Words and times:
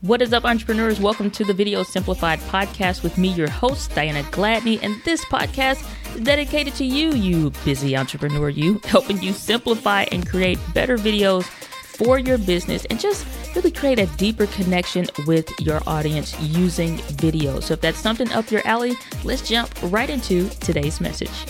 What 0.00 0.22
is 0.22 0.32
up, 0.32 0.44
entrepreneurs? 0.44 1.00
Welcome 1.00 1.28
to 1.32 1.44
the 1.44 1.52
Video 1.52 1.82
Simplified 1.82 2.38
podcast 2.38 3.02
with 3.02 3.18
me, 3.18 3.30
your 3.30 3.50
host, 3.50 3.92
Diana 3.96 4.22
Gladney. 4.30 4.78
And 4.80 4.94
this 5.04 5.24
podcast 5.24 5.84
is 6.14 6.20
dedicated 6.20 6.76
to 6.76 6.84
you, 6.84 7.10
you 7.14 7.50
busy 7.64 7.96
entrepreneur, 7.96 8.48
you, 8.48 8.80
helping 8.84 9.20
you 9.20 9.32
simplify 9.32 10.04
and 10.12 10.24
create 10.24 10.60
better 10.72 10.98
videos 10.98 11.42
for 11.42 12.20
your 12.20 12.38
business 12.38 12.84
and 12.84 13.00
just 13.00 13.26
really 13.56 13.72
create 13.72 13.98
a 13.98 14.06
deeper 14.16 14.46
connection 14.46 15.04
with 15.26 15.50
your 15.58 15.82
audience 15.84 16.40
using 16.42 16.98
video. 17.18 17.58
So 17.58 17.74
if 17.74 17.80
that's 17.80 17.98
something 17.98 18.30
up 18.30 18.52
your 18.52 18.64
alley, 18.64 18.94
let's 19.24 19.48
jump 19.48 19.68
right 19.82 20.08
into 20.08 20.48
today's 20.60 21.00
message. 21.00 21.44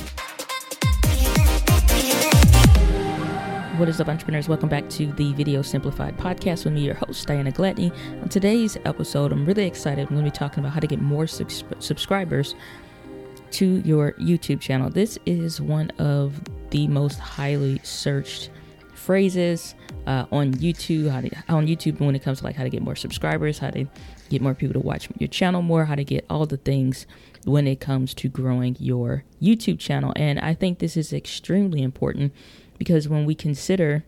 What 3.78 3.88
is 3.88 4.00
up, 4.00 4.08
entrepreneurs? 4.08 4.48
Welcome 4.48 4.68
back 4.68 4.90
to 4.90 5.06
the 5.12 5.32
Video 5.34 5.62
Simplified 5.62 6.18
podcast 6.18 6.64
with 6.64 6.74
me, 6.74 6.80
your 6.80 6.96
host, 6.96 7.28
Diana 7.28 7.52
Gladney. 7.52 7.92
On 8.20 8.28
today's 8.28 8.76
episode, 8.84 9.30
I'm 9.30 9.46
really 9.46 9.66
excited. 9.66 10.00
I'm 10.00 10.16
going 10.16 10.24
to 10.24 10.32
be 10.32 10.36
talking 10.36 10.58
about 10.58 10.72
how 10.72 10.80
to 10.80 10.88
get 10.88 11.00
more 11.00 11.28
subscribers 11.28 12.56
to 13.52 13.76
your 13.82 14.14
YouTube 14.14 14.60
channel. 14.60 14.90
This 14.90 15.16
is 15.26 15.60
one 15.60 15.90
of 16.00 16.40
the 16.70 16.88
most 16.88 17.20
highly 17.20 17.78
searched 17.84 18.50
phrases 18.94 19.76
uh, 20.08 20.26
on 20.32 20.54
YouTube. 20.54 21.08
How 21.08 21.20
to, 21.20 21.30
on 21.48 21.68
YouTube 21.68 22.00
when 22.00 22.16
it 22.16 22.22
comes 22.24 22.38
to 22.40 22.44
like 22.46 22.56
how 22.56 22.64
to 22.64 22.70
get 22.70 22.82
more 22.82 22.96
subscribers, 22.96 23.60
how 23.60 23.70
to 23.70 23.86
get 24.28 24.42
more 24.42 24.54
people 24.54 24.72
to 24.72 24.84
watch 24.84 25.08
your 25.18 25.28
channel 25.28 25.62
more, 25.62 25.84
how 25.84 25.94
to 25.94 26.04
get 26.04 26.26
all 26.28 26.46
the 26.46 26.56
things 26.56 27.06
when 27.44 27.68
it 27.68 27.78
comes 27.78 28.12
to 28.14 28.28
growing 28.28 28.76
your 28.80 29.22
YouTube 29.40 29.78
channel. 29.78 30.12
And 30.16 30.40
I 30.40 30.54
think 30.54 30.80
this 30.80 30.96
is 30.96 31.12
extremely 31.12 31.80
important 31.80 32.32
because 32.78 33.08
when 33.08 33.24
we 33.24 33.34
consider 33.34 34.04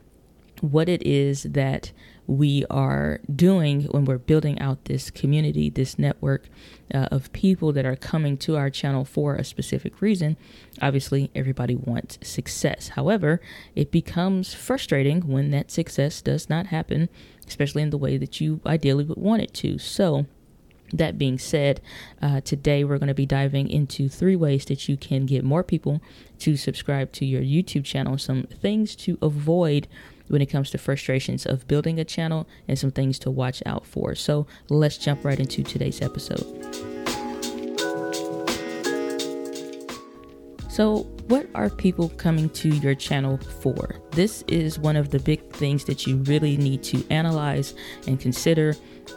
what 0.60 0.88
it 0.88 1.02
is 1.06 1.44
that 1.44 1.92
we 2.26 2.64
are 2.70 3.18
doing 3.34 3.82
when 3.86 4.04
we're 4.04 4.16
building 4.16 4.56
out 4.60 4.84
this 4.84 5.10
community, 5.10 5.68
this 5.68 5.98
network 5.98 6.48
uh, 6.94 7.08
of 7.10 7.32
people 7.32 7.72
that 7.72 7.84
are 7.84 7.96
coming 7.96 8.36
to 8.36 8.56
our 8.56 8.70
channel 8.70 9.04
for 9.04 9.34
a 9.34 9.42
specific 9.42 10.00
reason, 10.00 10.36
obviously 10.80 11.28
everybody 11.34 11.74
wants 11.74 12.18
success. 12.22 12.90
However, 12.90 13.40
it 13.74 13.90
becomes 13.90 14.54
frustrating 14.54 15.22
when 15.26 15.50
that 15.50 15.72
success 15.72 16.22
does 16.22 16.48
not 16.48 16.66
happen, 16.66 17.08
especially 17.48 17.82
in 17.82 17.90
the 17.90 17.98
way 17.98 18.16
that 18.16 18.40
you 18.40 18.60
ideally 18.64 19.04
would 19.04 19.18
want 19.18 19.42
it 19.42 19.52
to. 19.54 19.78
So, 19.78 20.26
that 20.92 21.18
being 21.18 21.38
said, 21.38 21.80
uh, 22.20 22.40
today 22.40 22.84
we're 22.84 22.98
going 22.98 23.08
to 23.08 23.14
be 23.14 23.26
diving 23.26 23.68
into 23.68 24.08
three 24.08 24.36
ways 24.36 24.64
that 24.66 24.88
you 24.88 24.96
can 24.96 25.26
get 25.26 25.44
more 25.44 25.62
people 25.62 26.00
to 26.40 26.56
subscribe 26.56 27.12
to 27.12 27.24
your 27.24 27.42
YouTube 27.42 27.84
channel, 27.84 28.18
some 28.18 28.44
things 28.44 28.96
to 28.96 29.18
avoid 29.22 29.86
when 30.28 30.40
it 30.40 30.46
comes 30.46 30.70
to 30.70 30.78
frustrations 30.78 31.44
of 31.44 31.66
building 31.66 31.98
a 31.98 32.04
channel, 32.04 32.46
and 32.68 32.78
some 32.78 32.92
things 32.92 33.18
to 33.18 33.30
watch 33.30 33.62
out 33.66 33.84
for. 33.84 34.14
So 34.14 34.46
let's 34.68 34.96
jump 34.96 35.24
right 35.24 35.38
into 35.38 35.62
today's 35.62 36.00
episode. 36.00 36.46
So, 40.80 41.02
what 41.28 41.46
are 41.54 41.68
people 41.68 42.08
coming 42.08 42.48
to 42.48 42.70
your 42.70 42.94
channel 42.94 43.36
for? 43.36 43.96
This 44.12 44.40
is 44.48 44.78
one 44.78 44.96
of 44.96 45.10
the 45.10 45.18
big 45.18 45.46
things 45.52 45.84
that 45.84 46.06
you 46.06 46.16
really 46.22 46.56
need 46.56 46.82
to 46.84 47.06
analyze 47.10 47.74
and 48.06 48.18
consider 48.18 48.74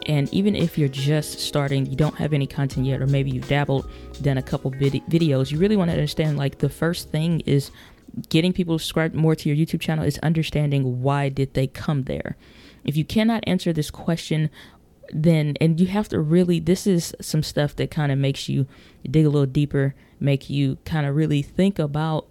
and 0.07 0.27
even 0.33 0.57
if 0.57 0.77
you're 0.77 0.89
just 0.89 1.39
starting, 1.39 1.85
you 1.85 1.95
don't 1.95 2.17
have 2.17 2.33
any 2.33 2.47
content 2.47 2.85
yet, 2.85 3.01
or 3.01 3.07
maybe 3.07 3.31
you've 3.31 3.47
dabbled, 3.47 3.89
done 4.21 4.37
a 4.37 4.41
couple 4.41 4.71
vid- 4.71 5.05
videos, 5.09 5.51
you 5.51 5.57
really 5.57 5.77
want 5.77 5.89
to 5.89 5.93
understand 5.93 6.37
like 6.37 6.57
the 6.57 6.67
first 6.67 7.11
thing 7.11 7.39
is 7.45 7.71
getting 8.27 8.51
people 8.51 8.77
subscribed 8.77 9.15
more 9.15 9.33
to 9.33 9.47
your 9.47 9.55
YouTube 9.55 9.79
channel 9.79 10.03
is 10.03 10.17
understanding 10.17 11.01
why 11.01 11.29
did 11.29 11.53
they 11.53 11.67
come 11.67 12.03
there. 12.03 12.35
If 12.83 12.97
you 12.97 13.05
cannot 13.05 13.41
answer 13.47 13.71
this 13.71 13.89
question, 13.89 14.49
then 15.13 15.55
and 15.61 15.79
you 15.79 15.87
have 15.87 16.09
to 16.09 16.19
really 16.19 16.59
this 16.59 16.87
is 16.87 17.15
some 17.21 17.43
stuff 17.43 17.75
that 17.75 17.91
kind 17.91 18.11
of 18.11 18.17
makes 18.17 18.49
you 18.49 18.67
dig 19.09 19.25
a 19.25 19.29
little 19.29 19.45
deeper, 19.45 19.95
make 20.23 20.49
you 20.49 20.77
kind 20.85 21.05
of 21.05 21.15
really 21.15 21.41
think 21.41 21.77
about 21.77 22.27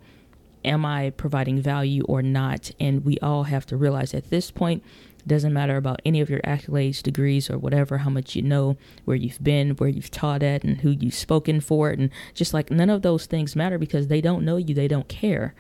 am 0.64 0.84
I 0.84 1.10
providing 1.10 1.60
value 1.60 2.04
or 2.04 2.22
not? 2.22 2.70
And 2.78 3.04
we 3.04 3.19
all 3.19 3.44
have 3.44 3.66
to 3.66 3.76
realize 3.76 4.14
at 4.14 4.30
this 4.30 4.50
point 4.50 4.82
doesn't 5.26 5.53
matter 5.53 5.76
about 5.76 6.02
any 6.04 6.20
of 6.20 6.28
your 6.28 6.41
accolades, 6.41 7.02
degrees, 7.02 7.48
or 7.48 7.58
whatever, 7.58 7.98
how 7.98 8.10
much 8.10 8.34
you 8.34 8.42
know, 8.42 8.76
where 9.04 9.16
you've 9.16 9.42
been, 9.42 9.70
where 9.76 9.88
you've 9.88 10.10
taught 10.10 10.42
at, 10.42 10.64
and 10.64 10.81
who 10.81 10.91
you've 10.91 11.14
spoken 11.14 11.60
for. 11.60 11.91
And 11.91 12.10
just 12.34 12.52
like 12.52 12.70
none 12.70 12.91
of 12.91 13.02
those 13.02 13.26
things 13.26 13.54
matter 13.54 13.78
because 13.78 14.08
they 14.08 14.20
don't 14.20 14.44
know 14.44 14.56
you, 14.56 14.75
they 14.75 14.88
don't 14.88 15.08
care. 15.08 15.54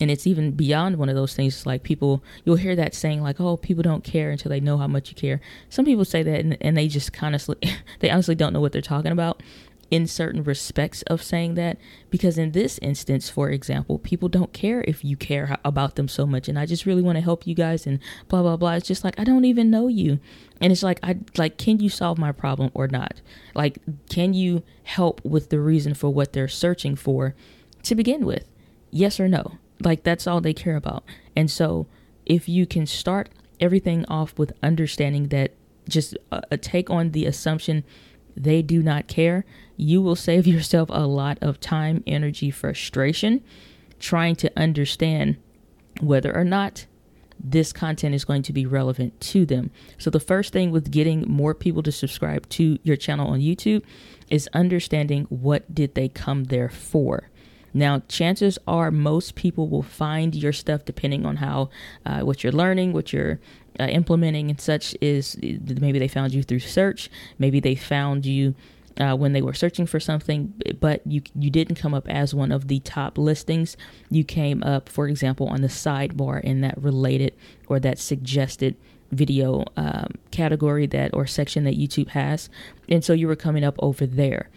And 0.00 0.10
it's 0.10 0.26
even 0.26 0.52
beyond 0.52 0.96
one 0.96 1.08
of 1.08 1.16
those 1.16 1.34
things. 1.34 1.56
It's 1.56 1.66
like 1.66 1.82
people, 1.82 2.22
you'll 2.44 2.56
hear 2.56 2.76
that 2.76 2.94
saying, 2.94 3.22
like, 3.22 3.40
oh, 3.40 3.56
people 3.56 3.82
don't 3.82 4.04
care 4.04 4.30
until 4.30 4.50
they 4.50 4.60
know 4.60 4.76
how 4.76 4.86
much 4.86 5.08
you 5.08 5.16
care. 5.16 5.40
Some 5.70 5.84
people 5.84 6.04
say 6.04 6.22
that 6.22 6.40
and, 6.40 6.56
and 6.60 6.76
they 6.76 6.88
just 6.88 7.12
kind 7.12 7.34
of, 7.34 7.48
they 8.00 8.10
honestly 8.10 8.34
don't 8.34 8.52
know 8.52 8.60
what 8.60 8.72
they're 8.72 8.82
talking 8.82 9.12
about 9.12 9.42
in 9.90 10.06
certain 10.06 10.42
respects 10.42 11.02
of 11.02 11.22
saying 11.22 11.54
that 11.54 11.78
because 12.10 12.36
in 12.36 12.52
this 12.52 12.78
instance 12.82 13.30
for 13.30 13.48
example 13.48 13.98
people 13.98 14.28
don't 14.28 14.52
care 14.52 14.84
if 14.86 15.02
you 15.02 15.16
care 15.16 15.58
about 15.64 15.96
them 15.96 16.06
so 16.06 16.26
much 16.26 16.46
and 16.46 16.58
i 16.58 16.66
just 16.66 16.84
really 16.84 17.00
want 17.00 17.16
to 17.16 17.22
help 17.22 17.46
you 17.46 17.54
guys 17.54 17.86
and 17.86 17.98
blah 18.28 18.42
blah 18.42 18.56
blah. 18.56 18.74
It's 18.74 18.86
just 18.86 19.04
like 19.04 19.18
i 19.18 19.24
don't 19.24 19.44
even 19.44 19.70
know 19.70 19.88
you. 19.88 20.20
And 20.60 20.72
it's 20.72 20.82
like 20.82 21.00
i 21.02 21.18
like 21.36 21.58
can 21.58 21.80
you 21.80 21.88
solve 21.88 22.18
my 22.18 22.32
problem 22.32 22.70
or 22.74 22.88
not? 22.88 23.20
Like 23.54 23.78
can 24.08 24.34
you 24.34 24.62
help 24.84 25.24
with 25.24 25.50
the 25.50 25.60
reason 25.60 25.94
for 25.94 26.10
what 26.10 26.32
they're 26.32 26.48
searching 26.48 26.96
for 26.96 27.34
to 27.82 27.94
begin 27.94 28.24
with? 28.24 28.44
Yes 28.90 29.18
or 29.18 29.28
no? 29.28 29.58
Like 29.80 30.02
that's 30.02 30.26
all 30.26 30.40
they 30.40 30.54
care 30.54 30.76
about. 30.76 31.04
And 31.36 31.50
so 31.50 31.86
if 32.26 32.48
you 32.48 32.66
can 32.66 32.86
start 32.86 33.30
everything 33.60 34.04
off 34.06 34.38
with 34.38 34.52
understanding 34.62 35.28
that 35.28 35.52
just 35.88 36.16
a, 36.30 36.42
a 36.52 36.56
take 36.56 36.90
on 36.90 37.12
the 37.12 37.24
assumption 37.26 37.84
they 38.42 38.62
do 38.62 38.82
not 38.82 39.08
care, 39.08 39.44
you 39.76 40.00
will 40.00 40.16
save 40.16 40.46
yourself 40.54 40.88
a 40.92 41.06
lot 41.06 41.38
of 41.40 41.60
time, 41.60 42.02
energy, 42.06 42.50
frustration 42.50 43.42
trying 43.98 44.36
to 44.36 44.52
understand 44.56 45.36
whether 46.00 46.34
or 46.34 46.44
not 46.44 46.86
this 47.40 47.72
content 47.72 48.14
is 48.14 48.24
going 48.24 48.42
to 48.42 48.52
be 48.52 48.66
relevant 48.66 49.20
to 49.20 49.46
them. 49.46 49.70
So, 49.96 50.10
the 50.10 50.20
first 50.20 50.52
thing 50.52 50.70
with 50.70 50.90
getting 50.90 51.24
more 51.28 51.54
people 51.54 51.82
to 51.84 51.92
subscribe 51.92 52.48
to 52.50 52.78
your 52.82 52.96
channel 52.96 53.28
on 53.28 53.40
YouTube 53.40 53.84
is 54.28 54.48
understanding 54.52 55.24
what 55.28 55.72
did 55.72 55.94
they 55.94 56.08
come 56.08 56.44
there 56.44 56.68
for. 56.68 57.30
Now, 57.72 58.02
chances 58.08 58.58
are 58.66 58.90
most 58.90 59.34
people 59.34 59.68
will 59.68 59.82
find 59.82 60.34
your 60.34 60.52
stuff 60.52 60.84
depending 60.84 61.24
on 61.26 61.36
how 61.36 61.70
uh, 62.04 62.20
what 62.20 62.42
you're 62.42 62.52
learning, 62.52 62.92
what 62.92 63.12
you're 63.12 63.38
uh, 63.80 63.84
implementing, 63.84 64.50
and 64.50 64.60
such. 64.60 64.96
Is 65.00 65.36
maybe 65.40 65.98
they 65.98 66.08
found 66.08 66.32
you 66.32 66.42
through 66.42 66.60
search, 66.60 67.10
maybe 67.38 67.60
they 67.60 67.74
found 67.74 68.26
you. 68.26 68.54
Uh, 69.00 69.14
when 69.14 69.32
they 69.32 69.42
were 69.42 69.54
searching 69.54 69.86
for 69.86 70.00
something, 70.00 70.52
but 70.80 71.00
you 71.06 71.22
you 71.36 71.50
didn't 71.50 71.76
come 71.76 71.94
up 71.94 72.08
as 72.08 72.34
one 72.34 72.50
of 72.50 72.66
the 72.66 72.80
top 72.80 73.16
listings. 73.16 73.76
You 74.10 74.24
came 74.24 74.60
up, 74.64 74.88
for 74.88 75.06
example, 75.06 75.46
on 75.46 75.62
the 75.62 75.68
sidebar 75.68 76.40
in 76.40 76.62
that 76.62 76.76
related 76.82 77.32
or 77.68 77.78
that 77.78 78.00
suggested 78.00 78.74
video 79.12 79.64
um, 79.76 80.14
category 80.32 80.84
that 80.88 81.14
or 81.14 81.28
section 81.28 81.62
that 81.62 81.78
YouTube 81.78 82.08
has, 82.08 82.50
and 82.88 83.04
so 83.04 83.12
you 83.12 83.28
were 83.28 83.36
coming 83.36 83.62
up 83.62 83.76
over 83.78 84.04
there. 84.04 84.50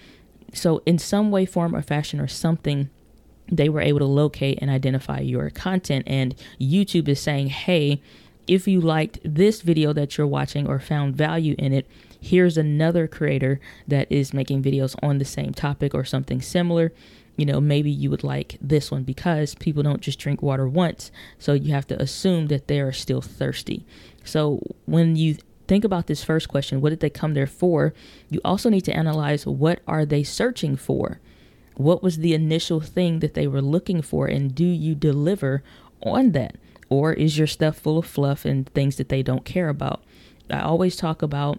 So 0.55 0.81
in 0.87 0.97
some 0.97 1.29
way, 1.29 1.45
form, 1.45 1.75
or 1.75 1.83
fashion, 1.83 2.19
or 2.19 2.27
something 2.27 2.89
they 3.51 3.69
were 3.69 3.81
able 3.81 3.99
to 3.99 4.05
locate 4.05 4.57
and 4.61 4.71
identify 4.71 5.19
your 5.19 5.49
content. 5.49 6.05
And 6.07 6.33
YouTube 6.59 7.07
is 7.09 7.19
saying, 7.19 7.47
hey, 7.47 8.01
if 8.47 8.67
you 8.67 8.81
liked 8.81 9.19
this 9.23 9.61
video 9.61 9.93
that 9.93 10.17
you're 10.17 10.27
watching 10.27 10.67
or 10.67 10.79
found 10.79 11.15
value 11.15 11.55
in 11.57 11.73
it, 11.73 11.87
here's 12.19 12.57
another 12.57 13.07
creator 13.07 13.59
that 13.87 14.11
is 14.11 14.33
making 14.33 14.63
videos 14.63 14.95
on 15.01 15.17
the 15.17 15.25
same 15.25 15.53
topic 15.53 15.93
or 15.93 16.03
something 16.03 16.41
similar. 16.41 16.91
You 17.37 17.45
know, 17.45 17.61
maybe 17.61 17.89
you 17.89 18.09
would 18.09 18.23
like 18.23 18.57
this 18.61 18.91
one 18.91 19.03
because 19.03 19.55
people 19.55 19.83
don't 19.83 20.01
just 20.01 20.19
drink 20.19 20.41
water 20.41 20.67
once. 20.67 21.11
So 21.39 21.53
you 21.53 21.73
have 21.73 21.87
to 21.87 22.01
assume 22.01 22.47
that 22.47 22.67
they 22.67 22.79
are 22.79 22.91
still 22.91 23.21
thirsty. 23.21 23.85
So 24.23 24.61
when 24.85 25.15
you 25.15 25.37
think 25.67 25.83
about 25.83 26.07
this 26.07 26.23
first 26.23 26.49
question, 26.49 26.81
what 26.81 26.89
did 26.89 26.99
they 26.99 27.09
come 27.09 27.33
there 27.33 27.47
for? 27.47 27.93
You 28.29 28.41
also 28.43 28.69
need 28.69 28.85
to 28.85 28.95
analyze 28.95 29.47
what 29.47 29.79
are 29.87 30.05
they 30.05 30.23
searching 30.23 30.75
for? 30.75 31.19
What 31.75 32.03
was 32.03 32.17
the 32.17 32.33
initial 32.33 32.81
thing 32.81 33.19
that 33.19 33.33
they 33.33 33.47
were 33.47 33.61
looking 33.61 34.01
for, 34.01 34.27
and 34.27 34.53
do 34.53 34.65
you 34.65 34.93
deliver 34.93 35.63
on 36.03 36.33
that? 36.33 36.57
Or 36.91 37.13
is 37.13 37.37
your 37.37 37.47
stuff 37.47 37.77
full 37.77 37.97
of 37.97 38.05
fluff 38.05 38.43
and 38.43 38.67
things 38.73 38.97
that 38.97 39.07
they 39.07 39.23
don't 39.23 39.45
care 39.45 39.69
about? 39.69 40.03
I 40.49 40.59
always 40.59 40.97
talk 40.97 41.21
about 41.21 41.57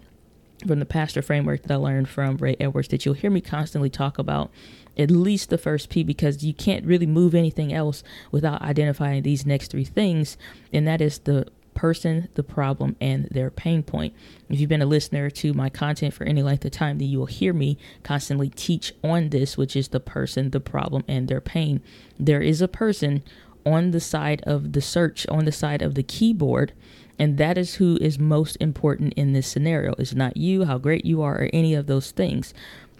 from 0.66 0.78
the 0.78 0.84
pastor 0.84 1.22
framework 1.22 1.62
that 1.62 1.72
I 1.72 1.76
learned 1.76 2.10
from 2.10 2.36
Ray 2.36 2.54
Edwards 2.60 2.88
that 2.88 3.06
you'll 3.06 3.14
hear 3.14 3.30
me 3.30 3.40
constantly 3.40 3.88
talk 3.88 4.18
about 4.18 4.50
at 4.98 5.10
least 5.10 5.48
the 5.48 5.56
first 5.56 5.88
P 5.88 6.04
because 6.04 6.44
you 6.44 6.52
can't 6.52 6.84
really 6.84 7.06
move 7.06 7.34
anything 7.34 7.72
else 7.72 8.04
without 8.30 8.60
identifying 8.60 9.22
these 9.22 9.46
next 9.46 9.70
three 9.70 9.86
things, 9.86 10.36
and 10.70 10.86
that 10.86 11.00
is 11.00 11.20
the 11.20 11.46
person, 11.72 12.28
the 12.34 12.42
problem, 12.42 12.94
and 13.00 13.24
their 13.30 13.50
pain 13.50 13.82
point. 13.82 14.12
If 14.50 14.60
you've 14.60 14.68
been 14.68 14.82
a 14.82 14.86
listener 14.86 15.30
to 15.30 15.54
my 15.54 15.70
content 15.70 16.12
for 16.12 16.24
any 16.24 16.42
length 16.42 16.66
of 16.66 16.72
time, 16.72 16.98
then 16.98 17.08
you 17.08 17.18
will 17.18 17.26
hear 17.26 17.54
me 17.54 17.78
constantly 18.02 18.50
teach 18.50 18.92
on 19.02 19.30
this, 19.30 19.56
which 19.56 19.74
is 19.74 19.88
the 19.88 19.98
person, 19.98 20.50
the 20.50 20.60
problem, 20.60 21.04
and 21.08 21.26
their 21.26 21.40
pain. 21.40 21.80
There 22.20 22.42
is 22.42 22.60
a 22.60 22.68
person 22.68 23.22
on 23.64 23.90
the 23.90 24.00
side 24.00 24.42
of 24.46 24.72
the 24.72 24.80
search, 24.80 25.26
on 25.28 25.44
the 25.44 25.52
side 25.52 25.82
of 25.82 25.94
the 25.94 26.02
keyboard. 26.02 26.72
And 27.18 27.38
that 27.38 27.58
is 27.58 27.76
who 27.76 27.98
is 28.00 28.18
most 28.18 28.56
important 28.60 29.12
in 29.14 29.32
this 29.32 29.46
scenario. 29.46 29.94
It's 29.98 30.14
not 30.14 30.36
you, 30.36 30.64
how 30.64 30.78
great 30.78 31.04
you 31.04 31.22
are, 31.22 31.42
or 31.42 31.50
any 31.52 31.74
of 31.74 31.86
those 31.86 32.10
things. 32.10 32.54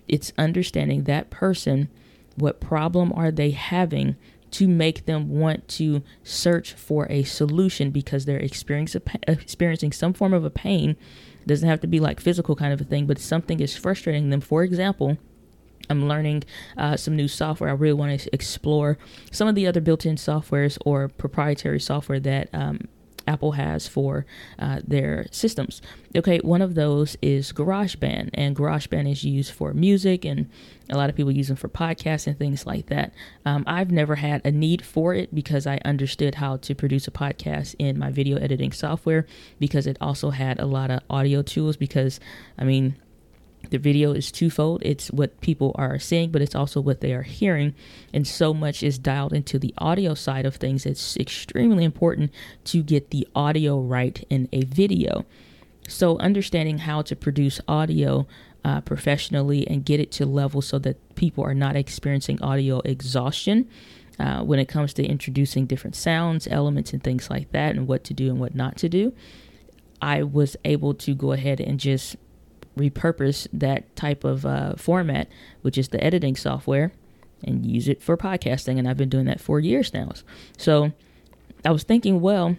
It's 0.07 0.33
understanding 0.39 1.05
that 1.05 1.31
person, 1.31 1.89
what 2.37 2.61
problem 2.61 3.13
are 3.15 3.31
they 3.31 3.51
having 3.51 4.17
to 4.53 4.69
make 4.69 5.07
them 5.07 5.31
want 5.31 5.67
to 5.67 6.03
search 6.23 6.75
for 6.75 7.07
a 7.11 7.23
solution 7.23 7.91
because 7.91 8.27
they're 8.27 8.37
experiencing 8.37 9.93
some 9.93 10.13
form 10.13 10.35
of 10.35 10.45
a 10.45 10.51
pain. 10.51 10.91
It 10.91 11.49
doesn't 11.49 11.69
have 11.69 11.81
to 11.81 11.87
be 11.87 11.99
like 11.99 12.21
physical 12.21 12.55
kind 12.55 12.73
of 12.73 12.81
a 12.81 12.85
thing, 12.85 13.07
but 13.07 13.19
something 13.19 13.61
is 13.61 13.77
frustrating 13.77 14.29
them. 14.29 14.43
For 14.43 14.63
example, 14.63 15.17
I'm 15.93 16.09
learning 16.09 16.45
uh, 16.77 16.97
some 16.97 17.15
new 17.15 17.29
software. 17.29 17.71
I 17.71 17.75
really 17.75 17.93
want 17.93 18.19
to 18.19 18.35
explore 18.35 18.99
some 19.31 19.47
of 19.47 19.55
the 19.55 19.67
other 19.67 19.81
built 19.81 20.05
in 20.05 20.17
softwares 20.17 20.79
or 20.85 21.09
proprietary 21.09 21.81
software 21.81 22.21
that 22.21 22.49
um, 22.53 22.89
Apple 23.27 23.53
has 23.53 23.87
for 23.87 24.27
uh, 24.59 24.81
their 24.87 25.27
systems. 25.31 25.81
Okay, 26.17 26.39
one 26.39 26.63
of 26.63 26.75
those 26.75 27.17
is 27.23 27.53
GarageBand, 27.53 28.31
and 28.35 28.57
GarageBand 28.57 29.11
is 29.11 29.25
used 29.25 29.53
for 29.53 29.73
music, 29.73 30.25
and 30.25 30.51
a 30.91 30.97
lot 30.97 31.09
of 31.09 31.17
people 31.17 31.33
use 31.33 31.49
them 31.49 31.57
for 31.57 31.69
podcasts 31.69 32.27
and 32.27 32.39
things 32.39 32.67
like 32.67 32.87
that. 32.87 33.13
Um, 33.45 33.65
I've 33.67 33.91
never 33.91 34.17
had 34.17 34.45
a 34.45 34.51
need 34.51 34.85
for 34.85 35.15
it 35.15 35.35
because 35.35 35.67
I 35.67 35.79
understood 35.85 36.37
how 36.37 36.57
to 36.59 36.75
produce 36.75 37.07
a 37.09 37.11
podcast 37.11 37.75
in 37.79 37.99
my 37.99 38.11
video 38.11 38.39
editing 38.39 38.73
software 38.73 39.27
because 39.59 39.87
it 39.87 39.97
also 40.01 40.31
had 40.31 40.61
a 40.61 40.67
lot 40.67 40.91
of 40.91 41.01
audio 41.09 41.43
tools. 41.43 41.77
Because, 41.77 42.21
I 42.59 42.65
mean, 42.65 42.97
the 43.71 43.79
video 43.79 44.13
is 44.13 44.31
twofold. 44.31 44.83
It's 44.85 45.11
what 45.11 45.41
people 45.41 45.73
are 45.77 45.99
seeing 45.99 46.31
but 46.31 46.43
it's 46.43 46.55
also 46.55 46.81
what 46.81 47.01
they 47.01 47.13
are 47.13 47.23
hearing. 47.23 47.75
And 48.13 48.27
so 48.27 48.53
much 48.53 48.83
is 48.83 48.99
dialed 48.99 49.33
into 49.33 49.59
the 49.59 49.75
audio 49.79 50.15
side 50.15 50.47
of 50.47 50.57
things. 50.57 50.87
It's 50.87 51.17
extremely 51.17 51.85
important 51.85 52.33
to 52.65 52.83
get 52.83 53.11
the 53.11 53.27
audio 53.35 53.81
right 53.81 54.25
in 54.29 54.49
a 54.53 54.65
video. 54.65 55.25
So 55.89 56.19
understanding 56.19 56.79
how 56.79 57.03
to 57.03 57.17
produce 57.17 57.61
audio 57.67 58.27
uh, 58.65 58.81
professionally 58.83 59.67
and 59.67 59.85
get 59.85 60.01
it 60.01 60.13
to 60.13 60.27
level 60.27 60.63
so 60.63 60.79
that 60.79 61.15
people 61.15 61.45
are 61.45 61.55
not 61.55 61.77
experiencing 61.77 62.41
audio 62.43 62.81
exhaustion 62.81 63.69
uh, 64.19 64.43
when 64.43 64.59
it 64.59 64.69
comes 64.69 64.93
to 64.95 65.05
introducing 65.05 65.67
different 65.67 65.97
sounds 65.97 66.47
elements 66.49 66.93
and 66.93 67.03
things 67.03 67.29
like 67.29 67.51
that 67.53 67.75
and 67.75 67.89
what 67.89 68.05
to 68.05 68.15
do 68.15 68.29
and 68.29 68.39
what 68.39 68.55
not 68.55 68.77
to 68.77 68.89
do 68.89 69.13
i 70.01 70.23
was 70.23 70.57
able 70.65 70.95
to 70.95 71.15
go 71.15 71.33
ahead 71.33 71.61
and 71.61 71.81
just 71.81 72.17
repurpose 72.77 73.47
that 73.53 73.95
type 73.97 74.25
of 74.25 74.47
uh, 74.47 74.75
format, 74.77 75.29
which 75.63 75.79
is 75.79 75.89
the 75.89 76.03
editing 76.03 76.37
software, 76.37 76.93
and 77.45 77.67
use 77.67 77.89
it 77.89 78.03
for 78.03 78.17
podcasting. 78.17 78.79
And 78.79 78.89
I've 78.89 78.97
been 78.97 79.09
doing 79.09 79.27
that 79.27 79.41
for 79.41 79.61
years 79.61 79.93
now. 79.93 80.13
So 80.57 80.93
I 81.65 81.71
was 81.71 81.83
thinking, 81.83 82.21
well, 82.21 82.57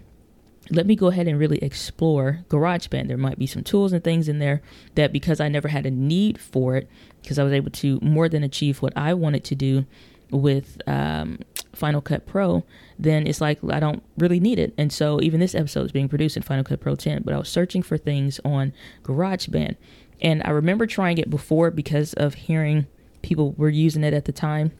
let 0.69 0.85
me 0.85 0.95
go 0.95 1.07
ahead 1.07 1.27
and 1.27 1.37
really 1.37 1.57
explore 1.59 2.39
GarageBand. 2.49 3.07
There 3.07 3.17
might 3.17 3.37
be 3.37 3.47
some 3.47 3.63
tools 3.63 3.91
and 3.91 4.03
things 4.03 4.29
in 4.29 4.39
there 4.39 4.61
that 4.95 5.11
because 5.11 5.39
I 5.39 5.49
never 5.49 5.67
had 5.67 5.85
a 5.85 5.91
need 5.91 6.39
for 6.39 6.77
it, 6.77 6.89
because 7.21 7.37
I 7.37 7.43
was 7.43 7.53
able 7.53 7.71
to 7.71 7.99
more 8.01 8.29
than 8.29 8.43
achieve 8.43 8.81
what 8.81 8.93
I 8.95 9.13
wanted 9.13 9.43
to 9.45 9.55
do 9.55 9.85
with 10.31 10.81
um, 10.87 11.39
Final 11.73 12.01
Cut 12.01 12.25
Pro, 12.25 12.63
then 12.97 13.27
it's 13.27 13.41
like 13.41 13.59
I 13.69 13.79
don't 13.79 14.03
really 14.17 14.39
need 14.39 14.59
it. 14.59 14.73
And 14.77 14.91
so 14.91 15.21
even 15.21 15.39
this 15.39 15.55
episode 15.55 15.85
is 15.85 15.91
being 15.91 16.09
produced 16.09 16.37
in 16.37 16.43
Final 16.43 16.63
Cut 16.63 16.79
Pro 16.79 16.95
10, 16.95 17.23
but 17.23 17.33
I 17.33 17.37
was 17.37 17.49
searching 17.49 17.83
for 17.83 17.97
things 17.97 18.39
on 18.43 18.73
GarageBand. 19.03 19.75
And 20.23 20.41
I 20.43 20.51
remember 20.51 20.87
trying 20.87 21.17
it 21.17 21.29
before 21.29 21.69
because 21.69 22.13
of 22.13 22.33
hearing 22.33 22.87
people 23.21 23.51
were 23.53 23.69
using 23.69 24.03
it 24.03 24.13
at 24.13 24.25
the 24.25 24.31
time. 24.31 24.71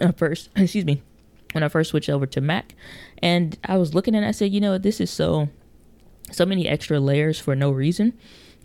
Uh, 0.00 0.12
first, 0.12 0.48
excuse 0.56 0.86
me, 0.86 1.02
when 1.52 1.62
I 1.62 1.68
first 1.68 1.90
switched 1.90 2.08
over 2.08 2.26
to 2.26 2.40
Mac, 2.40 2.74
and 3.22 3.58
I 3.64 3.76
was 3.76 3.94
looking 3.94 4.14
and 4.14 4.24
I 4.24 4.30
said, 4.30 4.52
you 4.52 4.60
know, 4.60 4.78
this 4.78 5.00
is 5.00 5.10
so, 5.10 5.50
so 6.30 6.46
many 6.46 6.66
extra 6.66 6.98
layers 6.98 7.38
for 7.38 7.54
no 7.54 7.70
reason 7.70 8.14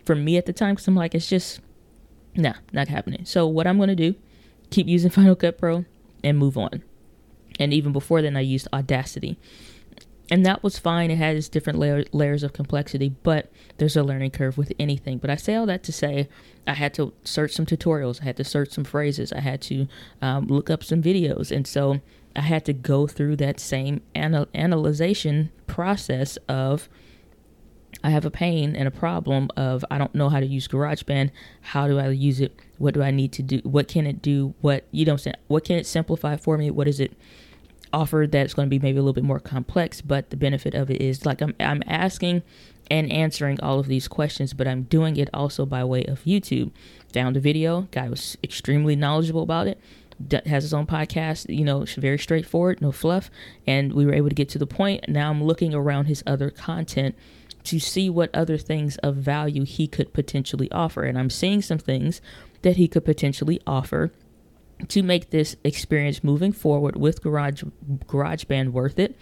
for 0.05 0.15
me 0.15 0.37
at 0.37 0.45
the 0.45 0.53
time. 0.53 0.75
Because 0.75 0.87
I'm 0.87 0.95
like, 0.95 1.13
it's 1.13 1.27
just, 1.27 1.59
nah, 2.35 2.53
not 2.71 2.87
happening. 2.87 3.25
So 3.25 3.45
what 3.45 3.67
I'm 3.67 3.77
gonna 3.77 3.95
do, 3.95 4.15
keep 4.69 4.87
using 4.87 5.11
Final 5.11 5.35
Cut 5.35 5.57
Pro 5.57 5.83
and 6.23 6.37
move 6.37 6.57
on. 6.57 6.83
And 7.59 7.73
even 7.73 7.91
before 7.91 8.21
then, 8.21 8.37
I 8.37 8.41
used 8.41 8.67
Audacity 8.71 9.37
and 10.29 10.45
that 10.45 10.63
was 10.63 10.77
fine. 10.77 11.11
It 11.11 11.17
has 11.17 11.47
different 11.47 11.79
layer, 11.79 12.03
layers 12.11 12.43
of 12.43 12.53
complexity, 12.53 13.15
but 13.23 13.49
there's 13.77 13.95
a 13.95 14.03
learning 14.03 14.31
curve 14.31 14.57
with 14.57 14.73
anything. 14.77 15.19
But 15.19 15.29
I 15.29 15.35
say 15.35 15.55
all 15.55 15.65
that 15.67 15.83
to 15.83 15.91
say 15.91 16.27
I 16.65 16.73
had 16.73 16.93
to 16.95 17.13
search 17.23 17.53
some 17.53 17.65
tutorials, 17.65 18.21
I 18.21 18.25
had 18.25 18.37
to 18.37 18.43
search 18.43 18.71
some 18.71 18.83
phrases, 18.83 19.31
I 19.31 19.39
had 19.39 19.61
to 19.63 19.87
um, 20.21 20.47
look 20.47 20.69
up 20.69 20.83
some 20.83 21.01
videos, 21.01 21.55
and 21.55 21.65
so 21.65 22.01
I 22.35 22.41
had 22.41 22.65
to 22.65 22.73
go 22.73 23.07
through 23.07 23.37
that 23.37 23.59
same 23.59 24.01
anal- 24.15 24.47
analyzation 24.53 25.51
process 25.65 26.37
of 26.49 26.89
I 28.03 28.09
have 28.09 28.25
a 28.25 28.31
pain 28.31 28.75
and 28.75 28.87
a 28.87 28.91
problem 28.91 29.49
of 29.55 29.83
I 29.89 29.97
don't 29.97 30.13
know 30.13 30.29
how 30.29 30.39
to 30.39 30.45
use 30.45 30.67
GarageBand. 30.67 31.31
How 31.61 31.87
do 31.87 31.99
I 31.99 32.09
use 32.09 32.39
it? 32.39 32.53
What 32.77 32.93
do 32.93 33.01
I 33.01 33.11
need 33.11 33.31
to 33.33 33.43
do? 33.43 33.59
What 33.63 33.87
can 33.87 34.05
it 34.05 34.21
do? 34.21 34.53
What 34.61 34.85
you 34.91 35.05
don't 35.05 35.19
say? 35.19 35.33
What 35.47 35.63
can 35.63 35.77
it 35.77 35.87
simplify 35.87 36.35
for 36.37 36.57
me? 36.57 36.69
What 36.69 36.87
is 36.87 36.99
it? 36.99 37.13
Offer 37.93 38.27
that's 38.29 38.53
going 38.53 38.67
to 38.67 38.69
be 38.69 38.79
maybe 38.79 38.97
a 38.97 39.01
little 39.01 39.13
bit 39.13 39.23
more 39.23 39.39
complex, 39.39 40.01
but 40.01 40.29
the 40.29 40.37
benefit 40.37 40.73
of 40.73 40.89
it 40.89 41.01
is 41.01 41.25
like 41.25 41.41
I'm 41.41 41.55
I'm 41.59 41.83
asking 41.87 42.43
and 42.89 43.11
answering 43.11 43.59
all 43.61 43.79
of 43.79 43.87
these 43.87 44.07
questions, 44.07 44.53
but 44.53 44.67
I'm 44.67 44.83
doing 44.83 45.17
it 45.17 45.29
also 45.33 45.65
by 45.65 45.83
way 45.83 46.05
of 46.05 46.23
YouTube. 46.23 46.71
Found 47.13 47.37
a 47.37 47.39
video, 47.39 47.87
guy 47.91 48.09
was 48.09 48.37
extremely 48.43 48.95
knowledgeable 48.95 49.43
about 49.43 49.67
it. 49.67 49.79
Has 50.47 50.63
his 50.63 50.73
own 50.73 50.87
podcast, 50.87 51.55
you 51.55 51.63
know, 51.63 51.85
very 51.97 52.17
straightforward, 52.17 52.81
no 52.81 52.91
fluff, 52.91 53.29
and 53.67 53.93
we 53.93 54.05
were 54.05 54.13
able 54.13 54.29
to 54.29 54.35
get 54.35 54.49
to 54.49 54.57
the 54.57 54.65
point. 54.65 55.07
Now 55.07 55.29
I'm 55.29 55.43
looking 55.43 55.75
around 55.75 56.05
his 56.05 56.23
other 56.25 56.49
content 56.49 57.15
to 57.65 57.79
see 57.79 58.09
what 58.09 58.33
other 58.33 58.57
things 58.57 58.97
of 58.97 59.17
value 59.17 59.63
he 59.63 59.87
could 59.87 60.13
potentially 60.13 60.71
offer, 60.71 61.03
and 61.03 61.19
I'm 61.19 61.29
seeing 61.29 61.61
some 61.61 61.77
things 61.77 62.21
that 62.61 62.77
he 62.77 62.87
could 62.87 63.05
potentially 63.05 63.61
offer 63.67 64.11
to 64.87 65.03
make 65.03 65.29
this 65.29 65.55
experience 65.63 66.23
moving 66.23 66.51
forward 66.51 66.95
with 66.95 67.21
Garage 67.21 67.63
GarageBand 68.05 68.71
worth 68.71 68.99
it. 68.99 69.15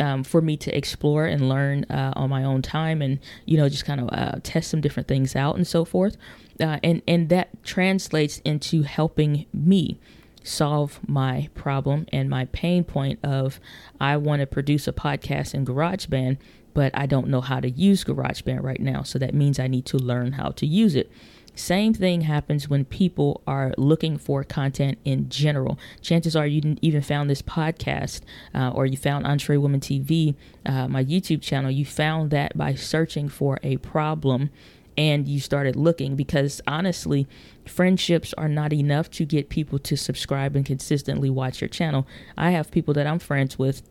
Um, 0.00 0.24
for 0.24 0.42
me 0.42 0.56
to 0.56 0.76
explore 0.76 1.24
and 1.24 1.48
learn 1.48 1.84
uh, 1.84 2.12
on 2.16 2.28
my 2.28 2.42
own 2.42 2.62
time, 2.62 3.00
and 3.00 3.20
you 3.44 3.56
know, 3.56 3.68
just 3.68 3.84
kind 3.84 4.00
of 4.00 4.08
uh, 4.10 4.40
test 4.42 4.68
some 4.68 4.80
different 4.80 5.06
things 5.06 5.36
out 5.36 5.54
and 5.54 5.64
so 5.64 5.84
forth, 5.84 6.16
uh, 6.58 6.80
and 6.82 7.00
and 7.06 7.28
that 7.28 7.62
translates 7.62 8.38
into 8.40 8.82
helping 8.82 9.46
me 9.52 10.00
solve 10.44 11.00
my 11.08 11.48
problem 11.54 12.06
and 12.12 12.28
my 12.28 12.44
pain 12.46 12.84
point 12.84 13.18
of 13.22 13.58
I 14.00 14.16
want 14.16 14.40
to 14.40 14.46
produce 14.46 14.86
a 14.86 14.92
podcast 14.92 15.54
in 15.54 15.64
GarageBand, 15.64 16.38
but 16.74 16.96
I 16.96 17.06
don't 17.06 17.28
know 17.28 17.40
how 17.40 17.60
to 17.60 17.70
use 17.70 18.04
GarageBand 18.04 18.62
right 18.62 18.80
now, 18.80 19.02
so 19.02 19.18
that 19.18 19.34
means 19.34 19.58
I 19.58 19.66
need 19.66 19.86
to 19.86 19.96
learn 19.96 20.32
how 20.32 20.50
to 20.50 20.66
use 20.66 20.94
it. 20.94 21.10
Same 21.54 21.94
thing 21.94 22.22
happens 22.22 22.68
when 22.68 22.84
people 22.84 23.42
are 23.46 23.72
looking 23.78 24.18
for 24.18 24.42
content 24.42 24.98
in 25.04 25.28
general. 25.28 25.78
Chances 26.00 26.34
are 26.34 26.46
you 26.46 26.60
didn't 26.60 26.80
even 26.82 27.00
found 27.00 27.30
this 27.30 27.42
podcast 27.42 28.22
uh, 28.54 28.70
or 28.70 28.86
you 28.86 28.96
found 28.96 29.26
Entre 29.26 29.56
Woman 29.58 29.80
TV, 29.80 30.34
uh, 30.66 30.88
my 30.88 31.04
YouTube 31.04 31.42
channel. 31.42 31.70
You 31.70 31.84
found 31.84 32.30
that 32.30 32.56
by 32.56 32.74
searching 32.74 33.28
for 33.28 33.58
a 33.62 33.76
problem 33.78 34.50
and 34.96 35.26
you 35.26 35.40
started 35.40 35.76
looking 35.76 36.16
because 36.16 36.60
honestly, 36.66 37.26
friendships 37.64 38.34
are 38.34 38.48
not 38.48 38.72
enough 38.72 39.10
to 39.10 39.24
get 39.24 39.48
people 39.48 39.78
to 39.80 39.96
subscribe 39.96 40.54
and 40.56 40.64
consistently 40.64 41.30
watch 41.30 41.60
your 41.60 41.68
channel. 41.68 42.06
I 42.36 42.50
have 42.50 42.70
people 42.70 42.94
that 42.94 43.06
I'm 43.06 43.18
friends 43.18 43.58
with 43.58 43.82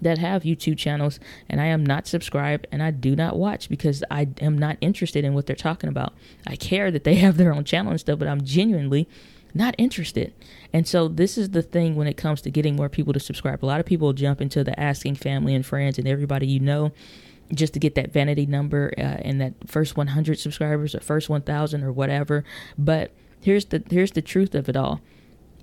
that 0.00 0.18
have 0.18 0.42
YouTube 0.42 0.78
channels 0.78 1.20
and 1.48 1.60
I 1.60 1.66
am 1.66 1.84
not 1.84 2.06
subscribed 2.06 2.66
and 2.72 2.82
I 2.82 2.90
do 2.90 3.16
not 3.16 3.36
watch 3.36 3.68
because 3.68 4.02
I 4.10 4.28
am 4.40 4.58
not 4.58 4.76
interested 4.80 5.24
in 5.24 5.34
what 5.34 5.46
they're 5.46 5.56
talking 5.56 5.88
about. 5.88 6.14
I 6.46 6.56
care 6.56 6.90
that 6.90 7.04
they 7.04 7.14
have 7.16 7.36
their 7.36 7.54
own 7.54 7.64
channel 7.64 7.90
and 7.90 8.00
stuff, 8.00 8.18
but 8.18 8.28
I'm 8.28 8.44
genuinely 8.44 9.08
not 9.54 9.74
interested. 9.78 10.32
And 10.72 10.86
so 10.86 11.08
this 11.08 11.36
is 11.36 11.50
the 11.50 11.62
thing 11.62 11.96
when 11.96 12.06
it 12.06 12.16
comes 12.16 12.40
to 12.42 12.50
getting 12.50 12.76
more 12.76 12.88
people 12.88 13.12
to 13.12 13.20
subscribe. 13.20 13.64
A 13.64 13.66
lot 13.66 13.80
of 13.80 13.86
people 13.86 14.12
jump 14.12 14.40
into 14.40 14.62
the 14.62 14.78
asking 14.78 15.16
family 15.16 15.54
and 15.54 15.66
friends 15.66 15.98
and 15.98 16.06
everybody 16.06 16.46
you 16.46 16.60
know 16.60 16.92
just 17.52 17.72
to 17.72 17.80
get 17.80 17.96
that 17.96 18.12
vanity 18.12 18.46
number 18.46 18.92
uh, 18.96 19.00
and 19.00 19.40
that 19.40 19.54
first 19.66 19.96
100 19.96 20.38
subscribers 20.38 20.94
or 20.94 21.00
first 21.00 21.28
1000 21.28 21.82
or 21.82 21.92
whatever. 21.92 22.44
But 22.78 23.10
here's 23.40 23.66
the 23.66 23.82
here's 23.90 24.12
the 24.12 24.22
truth 24.22 24.54
of 24.54 24.68
it 24.68 24.76
all 24.76 25.00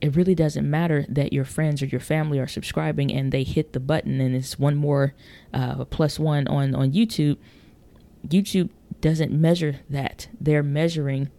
it 0.01 0.16
really 0.16 0.36
doesn't 0.36 0.70
matter 0.70 1.06
that 1.10 1.34
your 1.34 1.46
friends 1.46 1.82
or 1.82 1.86
your 1.86 2.00
family 2.00 2.39
are 2.39 2.48
subscribing 2.48 3.12
and 3.12 3.32
they 3.32 3.44
hit 3.44 3.74
the 3.74 3.80
button 3.80 4.22
and 4.22 4.36
it's 4.36 4.60
one 4.60 4.75
more 4.75 5.13
uh, 5.54 5.86
plus 5.86 6.20
one 6.20 6.48
on 6.48 6.75
on 6.75 6.92
YouTube. 6.92 7.38
YouTube 8.27 8.70
doesn't 9.01 9.32
measure 9.32 9.82
that. 9.89 10.27
They're 10.39 10.63
measuring 10.63 11.30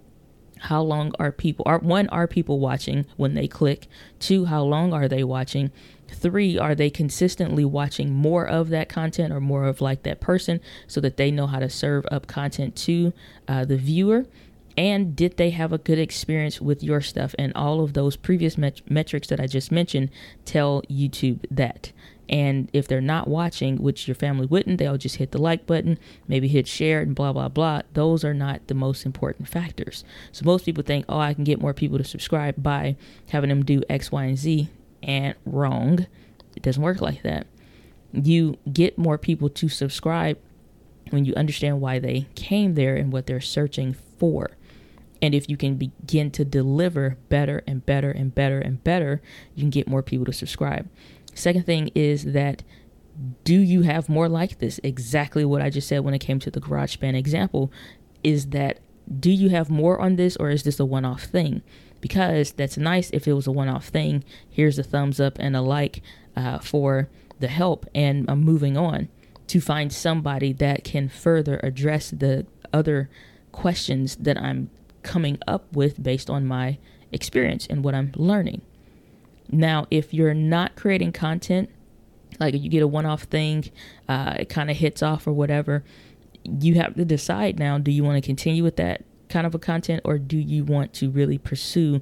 how 0.63 0.83
long 0.83 1.13
are 1.19 1.33
people 1.33 1.63
are 1.67 1.79
one 1.79 2.09
are 2.09 2.27
people 2.27 2.59
watching 2.59 3.07
when 3.17 3.35
they 3.35 3.47
click 3.47 3.87
two 4.19 4.47
how 4.47 4.63
long 4.63 4.93
are 4.93 5.09
they 5.09 5.23
watching 5.23 5.71
three 6.09 6.59
are 6.59 6.75
they 6.75 6.91
consistently 6.91 7.65
watching 7.65 8.13
more 8.13 8.47
of 8.47 8.69
that 8.69 8.89
content 8.89 9.33
or 9.33 9.41
more 9.41 9.65
of 9.65 9.81
like 9.81 10.03
that 10.03 10.21
person 10.21 10.61
so 10.87 11.01
that 11.01 11.17
they 11.17 11.31
know 11.31 11.47
how 11.47 11.59
to 11.59 11.69
serve 11.69 12.05
up 12.11 12.27
content 12.27 12.75
to 12.75 13.13
uh, 13.47 13.65
the 13.65 13.77
viewer 13.77 14.27
and 14.79 15.15
did 15.15 15.37
they 15.37 15.51
have 15.51 15.73
a 15.73 15.79
good 15.79 15.99
experience 15.99 16.61
with 16.61 16.83
your 16.83 17.03
stuff 17.03 17.35
and 17.39 17.53
all 17.55 17.83
of 17.83 17.93
those 17.93 18.17
previous 18.17 18.57
met- 18.57 18.89
metrics 18.91 19.29
that 19.29 19.41
i 19.41 19.47
just 19.47 19.71
mentioned 19.73 20.09
tell 20.47 20.83
youtube 20.89 21.45
that 21.51 21.93
And 22.29 22.69
if 22.75 22.87
they're 22.87 23.01
not 23.01 23.27
watching, 23.27 23.79
which 23.79 24.07
your 24.07 24.15
family 24.15 24.47
wouldn't, 24.47 24.79
they'll 24.79 24.99
just 24.99 25.17
hit 25.17 25.31
the 25.31 25.41
like 25.41 25.67
button, 25.67 25.99
maybe 26.27 26.47
hit 26.49 26.67
share 26.69 27.01
and 27.01 27.15
blah, 27.15 27.33
blah, 27.33 27.49
blah. 27.49 27.83
Those 27.95 28.23
are 28.23 28.35
not 28.35 28.67
the 28.67 28.75
most 28.75 29.07
important 29.07 29.49
factors. 29.49 30.05
So 30.31 30.45
most 30.45 30.67
people 30.67 30.85
think, 30.85 31.07
oh, 31.09 31.19
I 31.19 31.33
can 31.33 31.45
get 31.45 31.61
more 31.61 31.73
people 31.73 31.97
to 31.99 32.05
subscribe 32.05 32.63
by 32.63 32.97
having 33.31 33.49
them 33.49 33.65
do 33.65 33.83
X, 33.89 34.13
Y, 34.13 34.25
and 34.25 34.39
Z. 34.39 34.69
And 35.03 35.35
wrong. 35.47 36.07
It 36.57 36.63
doesn't 36.63 36.83
work 36.83 37.01
like 37.01 37.23
that. 37.23 37.47
You 38.13 38.59
get 38.71 38.99
more 38.99 39.17
people 39.17 39.49
to 39.49 39.69
subscribe 39.69 40.39
when 41.11 41.25
you 41.25 41.33
understand 41.35 41.81
why 41.81 41.99
they 41.99 42.27
came 42.35 42.75
there 42.75 42.97
and 42.97 43.11
what 43.13 43.27
they're 43.27 43.41
searching 43.41 43.95
for. 44.19 44.51
And 45.21 45.35
if 45.35 45.49
you 45.49 45.57
can 45.57 45.77
begin 45.77 46.31
to 46.33 46.45
deliver 46.45 47.17
better 47.29 47.63
and 47.67 47.85
better 47.85 48.11
and 48.11 48.35
better 48.35 48.61
and 48.61 48.83
better, 48.85 49.21
you 49.55 49.63
can 49.63 49.71
get 49.71 49.89
more 49.89 50.03
people 50.03 50.27
to 50.27 50.33
subscribe. 50.33 50.89
Second 51.35 51.67
thing 51.67 51.91
is 51.95 52.25
that 52.33 52.63
do 53.45 53.59
you 53.59 53.83
have 53.83 54.09
more 54.09 54.29
like 54.29 54.59
this? 54.59 54.79
Exactly 54.85 55.45
what 55.45 55.63
I 55.63 55.71
just 55.71 55.89
said 55.89 56.01
when 56.01 56.15
it 56.15 56.21
came 56.21 56.39
to 56.41 56.51
the 56.51 56.61
garage 56.61 56.97
GarageBand 56.97 57.17
example 57.17 57.73
is 58.23 58.49
that 58.49 58.79
do 59.21 59.31
you 59.31 59.49
have 59.49 59.71
more 59.71 60.01
on 60.01 60.17
this 60.17 60.37
or 60.37 60.51
is 60.51 60.63
this 60.63 60.79
a 60.79 60.85
one 60.85 61.05
off 61.05 61.25
thing? 61.25 61.63
Because 62.01 62.53
that's 62.53 62.77
nice 62.77 63.11
if 63.11 63.27
it 63.27 63.33
was 63.33 63.47
a 63.47 63.53
one 63.53 63.69
off 63.69 63.87
thing. 63.89 64.23
Here's 64.49 64.79
a 64.79 64.85
thumbs 64.85 65.19
up 65.19 65.39
and 65.41 65.57
a 65.57 65.61
like 65.61 66.03
uh, 66.37 66.59
for 66.59 67.09
the 67.41 67.49
help, 67.49 67.87
and 67.95 68.29
I'm 68.31 68.41
moving 68.41 68.77
on 68.77 69.09
to 69.49 69.61
find 69.61 69.93
somebody 69.93 70.53
that 70.55 70.85
can 70.85 71.09
further 71.09 71.59
address 71.63 72.11
the 72.11 72.47
other 72.73 73.09
questions 73.51 74.17
that 74.17 74.37
I'm 74.37 74.71
coming 75.09 75.39
up 75.47 75.65
with 75.75 76.01
based 76.03 76.29
on 76.29 76.47
my 76.47 76.77
experience 77.11 77.67
and 77.67 77.83
what 77.83 77.95
I'm 77.95 78.13
learning. 78.15 78.61
Now, 79.51 79.87
if 79.91 80.13
you're 80.13 80.35
not 80.35 80.77
creating 80.77 81.13
content, 81.13 81.71
like 82.39 82.55
you 82.55 82.69
get 82.69 82.83
a 82.83 82.87
one 82.87 83.07
off 83.07 83.23
thing, 83.23 83.71
uh, 84.07 84.35
it 84.41 84.51
kind 84.51 84.71
of 84.71 84.77
hits 84.77 85.03
off 85.03 85.27
or 85.27 85.33
whatever, 85.33 85.83
you 86.45 86.75
have 86.75 86.95
to 86.95 87.05
decide 87.05 87.59
now 87.59 87.79
do 87.79 87.91
you 87.91 88.05
want 88.05 88.23
to 88.23 88.27
continue 88.27 88.63
with 88.63 88.77
that 88.77 89.05
kind 89.29 89.47
of 89.47 89.55
a 89.55 89.59
content 89.59 90.01
or 90.05 90.19
do 90.19 90.39
you 90.39 90.65
want 90.65 90.93
to 90.95 91.11
really 91.11 91.39
pursue 91.39 92.01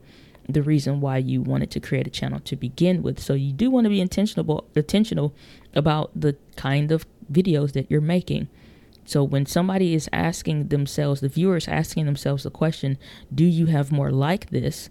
the 0.49 0.63
reason 0.63 1.01
why 1.01 1.17
you 1.17 1.41
wanted 1.41 1.71
to 1.73 1.81
create 1.81 2.07
a 2.07 2.11
channel 2.11 2.41
to 2.41 2.55
begin 2.57 3.03
with. 3.03 3.19
So 3.21 3.35
you 3.35 3.53
do 3.53 3.71
want 3.71 3.85
to 3.85 3.89
be 3.89 4.01
intentional 4.01 4.65
intentional 4.75 5.35
about 5.75 6.11
the 6.15 6.37
kind 6.57 6.93
of 6.93 7.07
videos 7.31 7.73
that 7.73 7.91
you're 7.91 8.01
making. 8.01 8.49
So 9.07 9.23
when 9.23 9.47
somebody 9.47 9.95
is 9.95 10.11
asking 10.13 10.69
themselves, 10.69 11.21
the 11.21 11.29
viewers 11.29 11.69
asking 11.69 12.07
themselves 12.07 12.43
the 12.43 12.51
question, 12.51 12.99
do 13.35 13.45
you 13.45 13.67
have 13.67 13.93
more 13.93 14.11
like 14.11 14.51
this? 14.51 14.91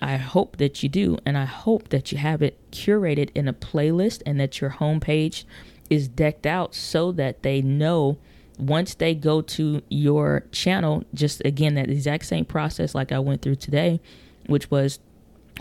I 0.00 0.16
hope 0.16 0.58
that 0.58 0.82
you 0.82 0.88
do, 0.88 1.18
and 1.24 1.36
I 1.36 1.44
hope 1.44 1.88
that 1.88 2.12
you 2.12 2.18
have 2.18 2.42
it 2.42 2.58
curated 2.70 3.30
in 3.34 3.48
a 3.48 3.52
playlist 3.52 4.22
and 4.26 4.38
that 4.40 4.60
your 4.60 4.70
homepage 4.70 5.44
is 5.90 6.08
decked 6.08 6.46
out 6.46 6.74
so 6.74 7.12
that 7.12 7.42
they 7.42 7.62
know 7.62 8.18
once 8.58 8.94
they 8.94 9.14
go 9.14 9.40
to 9.40 9.82
your 9.88 10.44
channel, 10.52 11.04
just 11.12 11.42
again, 11.44 11.74
that 11.74 11.90
exact 11.90 12.26
same 12.26 12.44
process 12.44 12.94
like 12.94 13.10
I 13.10 13.18
went 13.18 13.42
through 13.42 13.56
today, 13.56 14.00
which 14.46 14.70
was 14.70 15.00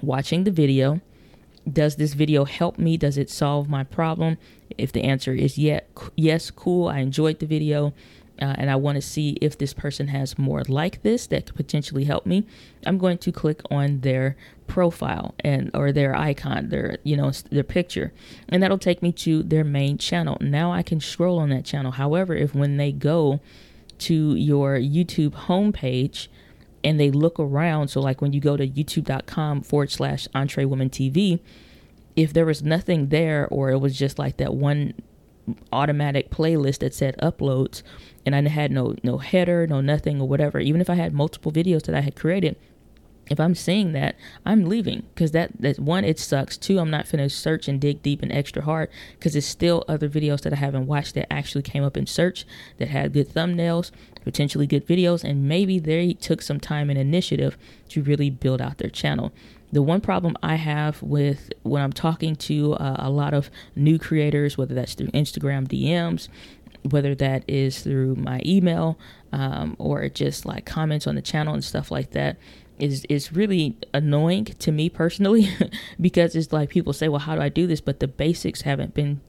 watching 0.01 0.43
the 0.43 0.51
video. 0.51 1.01
Does 1.71 1.95
this 1.95 2.13
video 2.13 2.45
help 2.45 2.77
me? 2.77 2.97
Does 2.97 3.17
it 3.17 3.29
solve 3.29 3.69
my 3.69 3.83
problem? 3.83 4.37
If 4.77 4.91
the 4.91 5.03
answer 5.03 5.33
is 5.33 5.57
yet, 5.57 5.89
yes, 6.15 6.51
cool, 6.51 6.87
I 6.87 6.99
enjoyed 6.99 7.39
the 7.39 7.45
video. 7.45 7.93
Uh, 8.41 8.55
and 8.57 8.71
I 8.71 8.75
want 8.75 8.95
to 8.95 9.01
see 9.01 9.37
if 9.41 9.59
this 9.59 9.73
person 9.73 10.07
has 10.07 10.39
more 10.39 10.63
like 10.67 11.03
this 11.03 11.27
that 11.27 11.45
could 11.45 11.55
potentially 11.55 12.05
help 12.05 12.25
me, 12.25 12.47
I'm 12.83 12.97
going 12.97 13.19
to 13.19 13.31
click 13.31 13.61
on 13.69 13.99
their 14.01 14.35
profile 14.65 15.35
and 15.41 15.69
or 15.75 15.91
their 15.91 16.15
icon, 16.15 16.69
their 16.69 16.97
you 17.03 17.15
know 17.15 17.31
their 17.51 17.63
picture, 17.63 18.11
and 18.49 18.63
that'll 18.63 18.79
take 18.79 19.03
me 19.03 19.11
to 19.11 19.43
their 19.43 19.63
main 19.63 19.99
channel. 19.99 20.37
Now 20.41 20.73
I 20.73 20.81
can 20.81 20.99
scroll 20.99 21.37
on 21.37 21.49
that 21.49 21.63
channel. 21.63 21.91
However, 21.91 22.33
if 22.33 22.55
when 22.55 22.77
they 22.77 22.91
go 22.91 23.39
to 23.99 24.35
your 24.35 24.77
YouTube 24.77 25.33
homepage 25.47 26.27
and 26.83 26.99
they 26.99 27.11
look 27.11 27.39
around, 27.39 27.89
so 27.89 28.01
like 28.01 28.19
when 28.19 28.33
you 28.33 28.41
go 28.41 28.57
to 28.57 28.67
youtube.com 28.67 29.61
forward 29.61 29.91
slash 29.91 30.27
Entre 30.33 30.65
Woman 30.65 30.89
TV, 30.89 31.39
if 32.15 32.33
there 32.33 32.45
was 32.45 32.63
nothing 32.63 33.09
there 33.09 33.47
or 33.49 33.71
it 33.71 33.79
was 33.79 33.97
just 33.97 34.19
like 34.19 34.37
that 34.37 34.53
one 34.53 34.93
automatic 35.71 36.29
playlist 36.29 36.79
that 36.79 36.93
said 36.93 37.17
uploads 37.17 37.83
and 38.25 38.35
I 38.35 38.47
had 38.47 38.71
no 38.71 38.95
no 39.03 39.17
header, 39.17 39.67
no 39.67 39.81
nothing 39.81 40.21
or 40.21 40.27
whatever, 40.27 40.59
even 40.59 40.81
if 40.81 40.89
I 40.89 40.95
had 40.95 41.13
multiple 41.13 41.51
videos 41.51 41.83
that 41.83 41.95
I 41.95 42.01
had 42.01 42.15
created, 42.15 42.55
if 43.29 43.39
I'm 43.39 43.55
seeing 43.55 43.93
that, 43.93 44.15
I'm 44.45 44.65
leaving 44.65 45.03
because 45.13 45.31
that 45.31 45.51
that 45.59 45.79
one 45.79 46.03
it 46.03 46.19
sucks. 46.19 46.57
Two, 46.57 46.79
I'm 46.79 46.89
not 46.89 47.05
finna 47.05 47.31
search 47.31 47.67
and 47.67 47.79
dig 47.79 48.01
deep 48.01 48.21
and 48.21 48.31
extra 48.31 48.63
hard 48.63 48.89
because 49.17 49.35
it's 49.35 49.47
still 49.47 49.83
other 49.87 50.09
videos 50.09 50.41
that 50.41 50.53
I 50.53 50.57
haven't 50.57 50.87
watched 50.87 51.15
that 51.15 51.31
actually 51.31 51.61
came 51.63 51.83
up 51.83 51.97
in 51.97 52.05
search 52.05 52.45
that 52.77 52.89
had 52.89 53.13
good 53.13 53.29
thumbnails, 53.29 53.91
potentially 54.23 54.67
good 54.67 54.85
videos, 54.87 55.23
and 55.23 55.47
maybe 55.47 55.79
they 55.79 56.13
took 56.13 56.41
some 56.41 56.59
time 56.59 56.89
and 56.89 56.99
initiative 56.99 57.57
to 57.89 58.03
really 58.03 58.29
build 58.29 58.61
out 58.61 58.77
their 58.77 58.89
channel. 58.89 59.31
The 59.73 59.81
one 59.81 60.01
problem 60.01 60.35
I 60.43 60.53
have 60.53 61.01
with 61.01 61.51
when 61.63 61.81
I'm 61.81 61.91
talking 61.91 62.35
to 62.35 62.75
uh, 62.75 62.97
a 62.99 63.09
lot 63.09 63.33
of 63.33 63.49
new 63.75 63.97
creators, 63.97 64.55
whether 64.55 64.75
that's 64.75 64.93
through 64.93 65.07
Instagram 65.07 65.67
DMs, 65.67 66.29
whether 66.91 67.15
that 67.15 67.43
is 67.47 67.81
through 67.81 68.13
my 68.13 68.39
email 68.45 68.99
um, 69.31 69.75
or 69.79 70.07
just 70.09 70.45
like 70.45 70.67
comments 70.67 71.07
on 71.07 71.15
the 71.15 71.23
channel 71.23 71.55
and 71.55 71.63
stuff 71.63 71.89
like 71.89 72.11
that, 72.11 72.37
is 72.77 73.03
is 73.05 73.33
really 73.33 73.75
annoying 73.95 74.45
to 74.45 74.71
me 74.71 74.89
personally 74.89 75.49
because 75.99 76.35
it's 76.35 76.53
like 76.53 76.69
people 76.69 76.93
say, 76.93 77.07
well, 77.09 77.19
how 77.19 77.33
do 77.33 77.41
I 77.41 77.49
do 77.49 77.65
this? 77.65 77.81
But 77.81 77.99
the 77.99 78.07
basics 78.07 78.61
haven't 78.61 78.93
been 78.93 79.21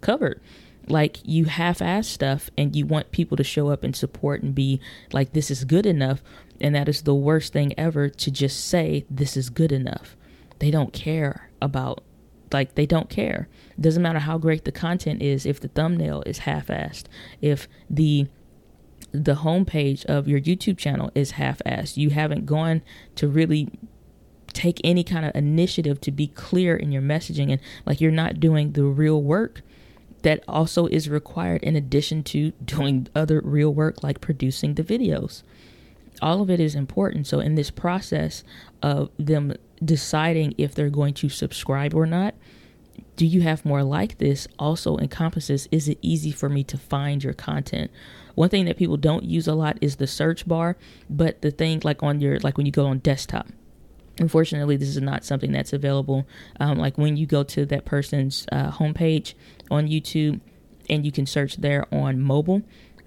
covered. 0.00 0.40
Like 0.88 1.18
you 1.22 1.44
half-ass 1.44 2.08
stuff, 2.08 2.48
and 2.56 2.74
you 2.74 2.86
want 2.86 3.12
people 3.12 3.36
to 3.36 3.44
show 3.44 3.68
up 3.68 3.84
and 3.84 3.94
support 3.94 4.42
and 4.42 4.54
be 4.54 4.80
like, 5.12 5.34
this 5.34 5.50
is 5.50 5.64
good 5.64 5.86
enough, 5.86 6.22
and 6.62 6.74
that 6.74 6.88
is 6.88 7.02
the 7.02 7.14
worst 7.14 7.52
thing 7.52 7.74
ever 7.78 8.08
to 8.08 8.30
just 8.30 8.64
say 8.64 9.04
this 9.10 9.36
is 9.36 9.50
good 9.50 9.72
enough. 9.72 10.16
They 10.58 10.70
don't 10.70 10.92
care 10.92 11.50
about 11.60 12.02
like 12.52 12.74
they 12.74 12.86
don't 12.86 13.08
care. 13.08 13.48
It 13.76 13.82
doesn't 13.82 14.02
matter 14.02 14.20
how 14.20 14.38
great 14.38 14.64
the 14.64 14.72
content 14.72 15.22
is 15.22 15.46
if 15.46 15.58
the 15.60 15.68
thumbnail 15.68 16.22
is 16.26 16.38
half-assed, 16.38 17.04
if 17.40 17.66
the 17.88 18.26
the 19.10 19.36
homepage 19.36 20.04
of 20.06 20.26
your 20.26 20.40
YouTube 20.40 20.78
channel 20.78 21.10
is 21.14 21.32
half-assed. 21.32 21.98
You 21.98 22.10
haven't 22.10 22.46
gone 22.46 22.80
to 23.16 23.28
really 23.28 23.68
take 24.52 24.80
any 24.84 25.04
kind 25.04 25.26
of 25.26 25.34
initiative 25.34 26.00
to 26.02 26.10
be 26.10 26.26
clear 26.28 26.76
in 26.76 26.92
your 26.92 27.02
messaging 27.02 27.50
and 27.50 27.60
like 27.86 28.00
you're 28.00 28.10
not 28.10 28.40
doing 28.40 28.72
the 28.72 28.84
real 28.84 29.22
work 29.22 29.62
that 30.22 30.42
also 30.46 30.86
is 30.86 31.08
required 31.08 31.62
in 31.62 31.74
addition 31.74 32.22
to 32.22 32.52
doing 32.64 33.08
other 33.14 33.40
real 33.42 33.72
work 33.72 34.02
like 34.02 34.20
producing 34.20 34.74
the 34.74 34.84
videos. 34.84 35.42
All 36.22 36.40
of 36.40 36.48
it 36.48 36.60
is 36.60 36.74
important. 36.74 37.26
So 37.26 37.40
in 37.40 37.56
this 37.56 37.70
process 37.70 38.44
of 38.82 39.10
them 39.18 39.54
deciding 39.84 40.54
if 40.56 40.74
they're 40.74 40.88
going 40.88 41.14
to 41.14 41.28
subscribe 41.28 41.94
or 41.94 42.06
not, 42.06 42.34
do 43.16 43.26
you 43.26 43.42
have 43.42 43.64
more 43.64 43.82
like 43.82 44.18
this 44.18 44.48
also 44.58 44.96
encompasses 44.96 45.68
is 45.70 45.88
it 45.88 45.98
easy 46.00 46.30
for 46.30 46.48
me 46.48 46.64
to 46.64 46.78
find 46.78 47.22
your 47.22 47.34
content 47.34 47.90
one 48.34 48.48
thing 48.48 48.64
that 48.64 48.76
people 48.76 48.96
don't 48.96 49.24
use 49.24 49.46
a 49.46 49.54
lot 49.54 49.78
is 49.80 49.96
the 49.96 50.06
search 50.06 50.46
bar, 50.46 50.76
but 51.10 51.42
the 51.42 51.50
thing 51.50 51.80
like 51.84 52.02
on 52.02 52.20
your 52.20 52.38
like 52.40 52.56
when 52.56 52.66
you 52.66 52.72
go 52.72 52.86
on 52.86 52.98
desktop. 52.98 53.48
Unfortunately, 54.18 54.76
this 54.76 54.88
is 54.88 55.00
not 55.00 55.24
something 55.24 55.52
that's 55.52 55.72
available. 55.72 56.26
Um, 56.60 56.78
like 56.78 56.98
when 56.98 57.16
you 57.16 57.26
go 57.26 57.42
to 57.44 57.64
that 57.66 57.84
person's 57.84 58.46
uh, 58.52 58.70
homepage 58.70 59.34
on 59.70 59.88
YouTube, 59.88 60.40
and 60.90 61.06
you 61.06 61.12
can 61.12 61.26
search 61.26 61.56
there 61.56 61.86
on 61.94 62.20
mobile, 62.20 62.62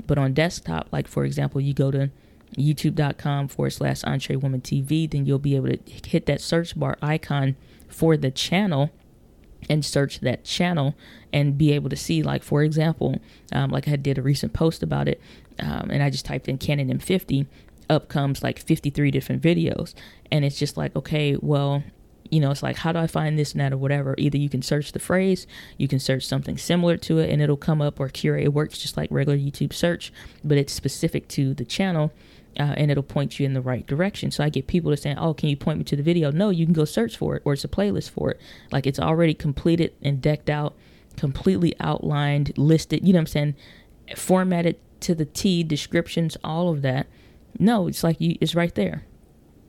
but 0.08 0.18
on 0.18 0.34
desktop, 0.34 0.88
like 0.92 1.08
for 1.08 1.26
example, 1.26 1.62
you 1.62 1.74
go 1.74 1.92
to 1.92 2.10
youtube.com 2.58 3.48
forward 3.48 3.72
slash 3.72 4.04
Entre 4.04 4.36
Woman 4.36 4.62
TV, 4.62 5.10
then 5.10 5.26
you'll 5.26 5.40
be 5.40 5.56
able 5.56 5.70
to 5.70 5.80
hit 6.08 6.26
that 6.26 6.42
search 6.42 6.78
bar 6.80 6.98
icon 7.02 7.56
for 7.88 8.16
the 8.16 8.32
channel 8.32 8.92
and 9.70 9.84
search 9.84 10.20
that 10.20 10.44
channel 10.44 10.96
and 11.34 11.58
be 11.58 11.72
able 11.72 11.90
to 11.90 11.96
see 11.96 12.22
like 12.22 12.44
for 12.44 12.62
example 12.62 13.20
um, 13.52 13.72
like 13.72 13.88
i 13.88 13.96
did 13.96 14.16
a 14.16 14.22
recent 14.22 14.54
post 14.54 14.84
about 14.84 15.08
it 15.08 15.20
um, 15.60 15.90
and 15.90 16.04
i 16.04 16.10
just 16.10 16.24
typed 16.24 16.48
in 16.48 16.56
canon 16.56 16.88
m50 17.00 17.48
up 17.90 18.08
comes 18.08 18.44
like 18.44 18.60
53 18.60 19.12
different 19.12 19.42
videos. 19.42 19.94
And 20.32 20.44
it's 20.44 20.58
just 20.58 20.78
like 20.78 20.96
okay 20.96 21.38
well 21.40 21.84
you 22.30 22.40
know 22.40 22.52
it's 22.52 22.64
like 22.64 22.78
how 22.78 22.92
do 22.92 23.00
i 23.00 23.08
find 23.08 23.38
this 23.38 23.52
and 23.52 23.62
that 23.62 23.72
or 23.72 23.78
whatever 23.78 24.16
either 24.18 24.38
you 24.38 24.50
can 24.50 24.62
search 24.62 24.92
the 24.92 25.00
phrase 25.00 25.46
you 25.78 25.88
can 25.88 26.00
search 26.00 26.26
something 26.26 26.58
similar 26.58 26.98
to 26.98 27.20
it 27.20 27.30
and 27.30 27.42
it'll 27.42 27.58
come 27.58 27.82
up 27.82 28.00
or 28.00 28.10
curate 28.10 28.44
it 28.44 28.54
works 28.54 28.78
just 28.78 28.98
like 28.98 29.10
regular 29.12 29.38
youtube 29.38 29.74
search 29.74 30.12
but 30.44 30.58
it's 30.58 30.74
specific 30.74 31.28
to 31.28 31.54
the 31.54 31.66
channel 31.66 32.12
uh, 32.60 32.74
and 32.78 32.90
it'll 32.90 33.04
point 33.04 33.40
you 33.40 33.46
in 33.46 33.54
the 33.54 33.62
right 33.62 33.86
direction. 33.86 34.32
So 34.32 34.44
I 34.44 34.50
get 34.50 34.68
people 34.68 34.92
to 34.92 34.98
say, 34.98 35.14
"Oh, 35.18 35.34
can 35.34 35.50
you 35.50 35.58
point 35.58 35.78
me 35.78 35.84
to 35.86 35.96
the 35.96 36.04
video?" 36.04 36.32
No, 36.32 36.50
you 36.50 36.66
can 36.66 36.74
go 36.74 36.86
search 36.86 37.18
for 37.18 37.36
it, 37.36 37.42
or 37.46 37.54
it's 37.54 37.64
a 37.64 37.68
playlist 37.68 38.12
for 38.12 38.32
it. 38.32 38.40
Like 38.72 38.88
it's 38.88 39.00
already 39.00 39.34
completed 39.34 39.94
and 40.02 40.22
decked 40.22 40.50
out, 40.50 40.74
completely 41.18 41.76
outlined, 41.80 42.58
listed. 42.58 43.06
You 43.06 43.14
know 43.14 43.18
what 43.18 43.22
I'm 43.22 43.28
saying? 43.28 43.56
Formatted 44.16 44.78
to 45.02 45.16
the 45.16 45.26
T, 45.26 45.64
descriptions, 45.64 46.38
all 46.44 46.70
of 46.70 46.82
that. 46.84 47.08
No, 47.60 47.88
it's 47.88 48.04
like 48.04 48.20
you, 48.22 48.38
it's 48.40 48.56
right 48.56 48.74
there. 48.76 49.04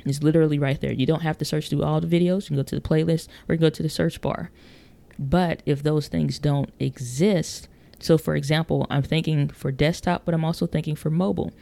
It's 0.06 0.22
literally 0.22 0.58
right 0.58 0.80
there. 0.80 0.92
You 0.92 1.06
don't 1.06 1.22
have 1.22 1.38
to 1.38 1.44
search 1.44 1.68
through 1.68 1.82
all 1.82 2.00
the 2.00 2.06
videos. 2.06 2.44
You 2.44 2.48
can 2.48 2.56
go 2.56 2.62
to 2.62 2.75
the 2.75 2.80
playlist 2.80 3.28
or 3.48 3.56
go 3.56 3.70
to 3.70 3.82
the 3.82 3.88
search 3.88 4.20
bar. 4.20 4.50
But 5.18 5.62
if 5.66 5.82
those 5.82 6.08
things 6.08 6.38
don't 6.38 6.72
exist, 6.78 7.68
so 7.98 8.18
for 8.18 8.36
example, 8.36 8.86
I'm 8.90 9.02
thinking 9.02 9.48
for 9.48 9.72
desktop, 9.72 10.25
but 10.25 10.34
I'm 10.34 10.44
also 10.44 10.66
thinking 10.66 10.94
for 10.94 11.10
mobile. 11.10 11.52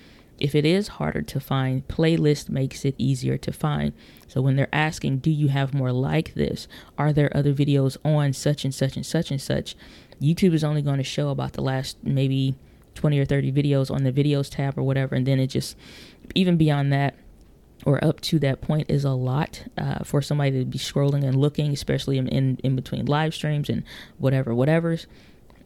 If 0.41 0.55
it 0.55 0.67
is 0.67 0.89
harder 0.89 1.23
to 1.23 1.39
find, 1.39 1.87
playlist 1.87 2.49
makes 2.49 2.85
it 2.85 2.97
easier 2.99 3.39
to 3.39 3.53
find. 3.53 3.93
So 4.27 4.43
when 4.43 4.57
they're 4.57 4.69
asking, 4.73 5.19
do 5.19 5.31
you 5.31 5.49
have 5.49 5.73
more 5.73 5.93
like 5.93 6.35
this? 6.35 6.67
Are 6.99 7.13
there 7.13 7.35
other 7.37 7.55
videos 7.55 7.97
on 8.05 8.33
such 8.33 8.65
and 8.65 8.75
such 8.75 8.97
and 8.97 9.07
such 9.07 9.31
and 9.31 9.41
such? 9.41 9.77
YouTube 10.21 10.53
is 10.53 10.65
only 10.65 10.83
going 10.83 10.99
to 10.99 11.05
show 11.05 11.29
about 11.29 11.53
the 11.53 11.63
last 11.63 11.99
maybe 12.03 12.57
20 12.97 13.19
or 13.19 13.25
30 13.25 13.53
videos 13.53 13.91
on 13.93 14.03
the 14.03 14.13
videos 14.13 14.51
tab 14.51 14.77
or 14.77 14.83
whatever. 14.83 15.15
And 15.15 15.25
then 15.25 15.39
it 15.39 15.49
just, 15.49 15.77
even 16.35 16.57
beyond 16.57 16.93
that, 16.93 17.15
or 17.85 18.03
up 18.03 18.21
to 18.23 18.39
that 18.39 18.61
point 18.61 18.91
is 18.91 19.05
a 19.05 19.11
lot 19.11 19.65
uh, 19.77 20.03
for 20.05 20.23
somebody 20.23 20.59
to 20.59 20.65
be 20.65 20.79
scrolling 20.79 21.23
and 21.23 21.37
looking, 21.37 21.73
especially 21.73 22.19
in, 22.19 22.29
in, 22.29 22.59
in 22.65 22.77
between 22.77 23.05
live 23.07 23.35
streams 23.35 23.69
and 23.69 23.85
whatever, 24.19 24.55
whatever's. 24.55 25.07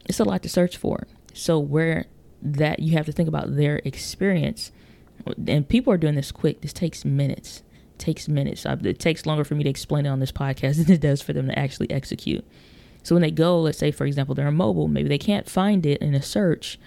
It's 0.07 0.21
a 0.21 0.25
lot 0.25 0.43
to 0.43 0.49
search 0.49 0.77
for. 0.77 1.07
So 1.33 1.59
where 1.59 2.07
that 2.43 2.81
you 2.81 2.97
have 2.97 3.07
to 3.07 3.13
think 3.13 3.29
about 3.29 3.57
their 3.57 3.81
experience, 3.85 4.73
and 5.47 5.69
people 5.69 5.93
are 5.93 5.99
doing 5.99 6.15
this 6.15 6.33
quick. 6.33 6.61
This 6.61 6.73
takes 6.73 7.05
minutes. 7.05 7.63
Takes 7.99 8.29
minutes. 8.29 8.65
It 8.65 8.99
takes 8.99 9.27
longer 9.27 9.45
for 9.45 9.55
me 9.55 9.65
to 9.65 9.71
explain 9.71 10.07
it 10.07 10.11
on 10.11 10.21
this 10.21 10.33
podcast 10.33 10.77
than 10.85 10.95
it 10.95 11.01
does 11.01 11.23
for 11.23 11.33
them 11.33 11.47
to 11.49 11.59
actually 11.59 11.91
execute. 11.91 12.45
So 13.03 13.15
when 13.15 13.23
they 13.23 13.31
go, 13.31 13.61
let's 13.61 13.79
say 13.79 13.91
for 13.91 14.07
example 14.07 14.35
they're 14.35 14.47
on 14.47 14.57
mobile, 14.57 14.89
maybe 14.89 15.09
they 15.09 15.19
can't 15.19 15.49
find 15.49 15.87
it 15.87 16.01
in 16.01 16.15
a 16.15 16.23
search 16.23 16.79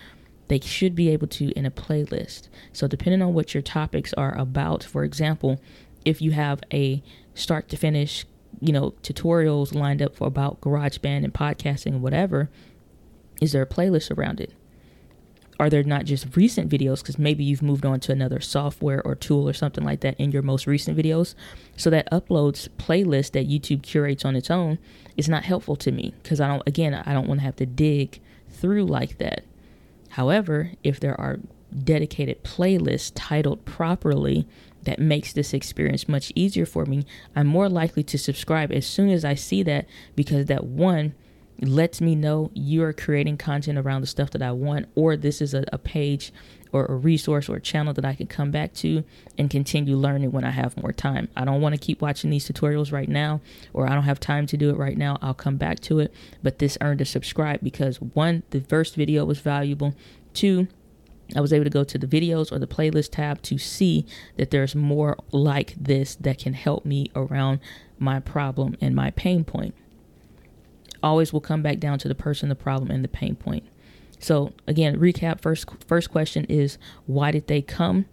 they 0.51 0.59
should 0.59 0.95
be 0.95 1.07
able 1.07 1.27
to 1.27 1.51
in 1.51 1.65
a 1.65 1.71
playlist. 1.71 2.49
So, 2.73 2.85
depending 2.85 3.21
on 3.21 3.33
what 3.33 3.53
your 3.53 3.63
topics 3.63 4.13
are 4.15 4.37
about, 4.37 4.83
for 4.83 5.05
example, 5.05 5.61
if 6.03 6.21
you 6.21 6.31
have 6.31 6.61
a 6.73 7.01
start 7.33 7.69
to 7.69 7.77
finish, 7.77 8.25
you 8.59 8.73
know, 8.73 8.91
tutorials 9.01 9.73
lined 9.73 10.01
up 10.01 10.13
for 10.13 10.27
about 10.27 10.59
GarageBand 10.59 11.23
and 11.23 11.33
podcasting 11.33 11.93
and 11.93 12.01
whatever, 12.01 12.49
is 13.41 13.53
there 13.53 13.61
a 13.61 13.65
playlist 13.65 14.11
around 14.11 14.41
it? 14.41 14.51
Are 15.57 15.69
there 15.69 15.83
not 15.83 16.03
just 16.03 16.35
recent 16.35 16.69
videos? 16.69 16.99
Because 16.99 17.17
maybe 17.17 17.45
you've 17.45 17.61
moved 17.61 17.85
on 17.85 18.01
to 18.01 18.11
another 18.11 18.41
software 18.41 19.01
or 19.05 19.15
tool 19.15 19.47
or 19.47 19.53
something 19.53 19.85
like 19.85 20.01
that 20.01 20.19
in 20.19 20.33
your 20.33 20.41
most 20.41 20.67
recent 20.67 20.97
videos. 20.97 21.33
So 21.77 21.89
that 21.91 22.11
uploads 22.11 22.67
playlist 22.77 23.31
that 23.31 23.47
YouTube 23.47 23.83
curates 23.83 24.25
on 24.25 24.35
its 24.35 24.51
own 24.51 24.79
is 25.15 25.29
not 25.29 25.45
helpful 25.45 25.77
to 25.77 25.93
me 25.93 26.13
because 26.21 26.41
I 26.41 26.49
don't, 26.49 26.63
again, 26.67 26.93
I 26.93 27.13
don't 27.13 27.29
want 27.29 27.39
to 27.39 27.45
have 27.45 27.55
to 27.55 27.65
dig 27.65 28.19
through 28.49 28.83
like 28.85 29.17
that. 29.19 29.45
However, 30.11 30.71
if 30.83 30.99
there 30.99 31.19
are 31.19 31.39
dedicated 31.83 32.43
playlists 32.43 33.11
titled 33.15 33.63
properly 33.63 34.45
that 34.83 34.99
makes 34.99 35.31
this 35.31 35.53
experience 35.53 36.09
much 36.09 36.31
easier 36.35 36.65
for 36.65 36.85
me, 36.85 37.05
I'm 37.35 37.47
more 37.47 37.69
likely 37.69 38.03
to 38.03 38.17
subscribe 38.17 38.71
as 38.71 38.85
soon 38.85 39.09
as 39.09 39.23
I 39.23 39.35
see 39.35 39.63
that 39.63 39.87
because 40.15 40.47
that 40.47 40.65
one 40.65 41.13
lets 41.61 42.01
me 42.01 42.15
know 42.15 42.51
you're 42.53 42.91
creating 42.91 43.37
content 43.37 43.77
around 43.77 44.01
the 44.01 44.07
stuff 44.07 44.31
that 44.31 44.41
I 44.41 44.51
want, 44.51 44.87
or 44.95 45.15
this 45.15 45.41
is 45.41 45.53
a, 45.53 45.63
a, 45.71 45.77
page 45.77 46.33
or 46.71 46.85
a 46.85 46.95
resource 46.95 47.49
or 47.49 47.57
a 47.57 47.61
channel 47.61 47.93
that 47.93 48.05
I 48.05 48.15
can 48.15 48.27
come 48.27 48.51
back 48.51 48.73
to 48.75 49.03
and 49.37 49.49
continue 49.49 49.97
learning 49.97 50.31
when 50.31 50.43
I 50.43 50.51
have 50.51 50.81
more 50.81 50.93
time. 50.93 51.27
I 51.35 51.45
don't 51.45 51.61
want 51.61 51.75
to 51.75 51.81
keep 51.81 52.01
watching 52.01 52.29
these 52.29 52.47
tutorials 52.47 52.91
right 52.91 53.09
now, 53.09 53.41
or 53.73 53.87
I 53.87 53.93
don't 53.93 54.03
have 54.03 54.19
time 54.19 54.47
to 54.47 54.57
do 54.57 54.69
it 54.69 54.77
right 54.77 54.97
now. 54.97 55.17
I'll 55.21 55.33
come 55.33 55.57
back 55.57 55.79
to 55.81 55.99
it, 55.99 56.13
but 56.41 56.59
this 56.59 56.77
earned 56.81 57.01
a 57.01 57.05
subscribe 57.05 57.59
because 57.61 57.97
one, 58.01 58.43
the 58.51 58.61
first 58.61 58.95
video 58.95 59.25
was 59.25 59.39
valuable, 59.39 59.95
two, 60.33 60.67
I 61.35 61.39
was 61.41 61.53
able 61.53 61.63
to 61.63 61.69
go 61.69 61.83
to 61.83 61.97
the 61.97 62.07
videos 62.07 62.51
or 62.51 62.59
the 62.59 62.67
playlist 62.67 63.11
tab 63.11 63.41
to 63.43 63.57
see 63.57 64.05
that 64.37 64.51
there's 64.51 64.75
more 64.75 65.17
like 65.31 65.75
this 65.79 66.15
that 66.15 66.39
can 66.39 66.53
help 66.53 66.85
me 66.85 67.09
around 67.15 67.59
my 67.99 68.19
problem 68.19 68.75
and 68.81 68.95
my 68.95 69.11
pain 69.11 69.43
point 69.43 69.73
always 71.03 71.33
will 71.33 71.41
come 71.41 71.61
back 71.61 71.79
down 71.79 71.97
to 71.99 72.07
the 72.07 72.15
person, 72.15 72.49
the 72.49 72.55
problem, 72.55 72.91
and 72.91 73.03
the 73.03 73.07
pain 73.07 73.35
point. 73.35 73.63
So 74.21 74.53
again, 74.67 74.97
recap 74.99 75.41
first 75.41 75.65
first 75.85 76.11
question 76.11 76.45
is 76.45 76.77
why 77.07 77.31
did 77.31 77.47
they 77.47 77.61
come 77.61 78.05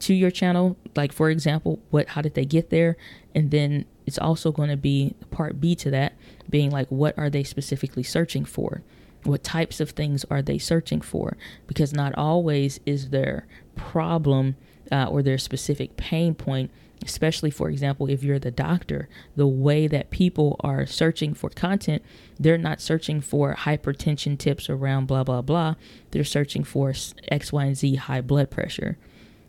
to 0.00 0.14
your 0.14 0.30
channel? 0.30 0.76
Like 0.96 1.12
for 1.12 1.30
example, 1.30 1.78
what 1.90 2.08
how 2.08 2.22
did 2.22 2.34
they 2.34 2.46
get 2.46 2.70
there? 2.70 2.96
And 3.34 3.50
then 3.50 3.84
it's 4.06 4.18
also 4.18 4.50
going 4.50 4.70
to 4.70 4.76
be 4.76 5.14
part 5.30 5.60
B 5.60 5.76
to 5.76 5.90
that 5.90 6.14
being 6.50 6.70
like 6.70 6.88
what 6.88 7.16
are 7.18 7.30
they 7.30 7.44
specifically 7.44 8.02
searching 8.02 8.46
for? 8.46 8.82
What 9.24 9.44
types 9.44 9.78
of 9.78 9.90
things 9.90 10.24
are 10.30 10.42
they 10.42 10.58
searching 10.58 11.02
for? 11.02 11.36
Because 11.66 11.92
not 11.92 12.14
always 12.16 12.80
is 12.86 13.10
their 13.10 13.46
problem 13.76 14.56
uh, 14.90 15.06
or 15.06 15.22
their 15.22 15.38
specific 15.38 15.96
pain 15.96 16.34
point 16.34 16.70
especially 17.02 17.50
for 17.50 17.68
example 17.68 18.08
if 18.08 18.22
you're 18.22 18.38
the 18.38 18.50
doctor 18.50 19.08
the 19.36 19.46
way 19.46 19.86
that 19.86 20.10
people 20.10 20.56
are 20.60 20.86
searching 20.86 21.34
for 21.34 21.50
content 21.50 22.02
they're 22.42 22.58
not 22.58 22.80
searching 22.80 23.20
for 23.20 23.54
hypertension 23.54 24.36
tips 24.36 24.68
around 24.68 25.06
blah 25.06 25.24
blah 25.24 25.42
blah. 25.42 25.74
They're 26.10 26.24
searching 26.24 26.64
for 26.64 26.92
x 27.28 27.52
y 27.52 27.64
and 27.64 27.76
z 27.76 27.96
high 27.96 28.20
blood 28.20 28.50
pressure. 28.50 28.98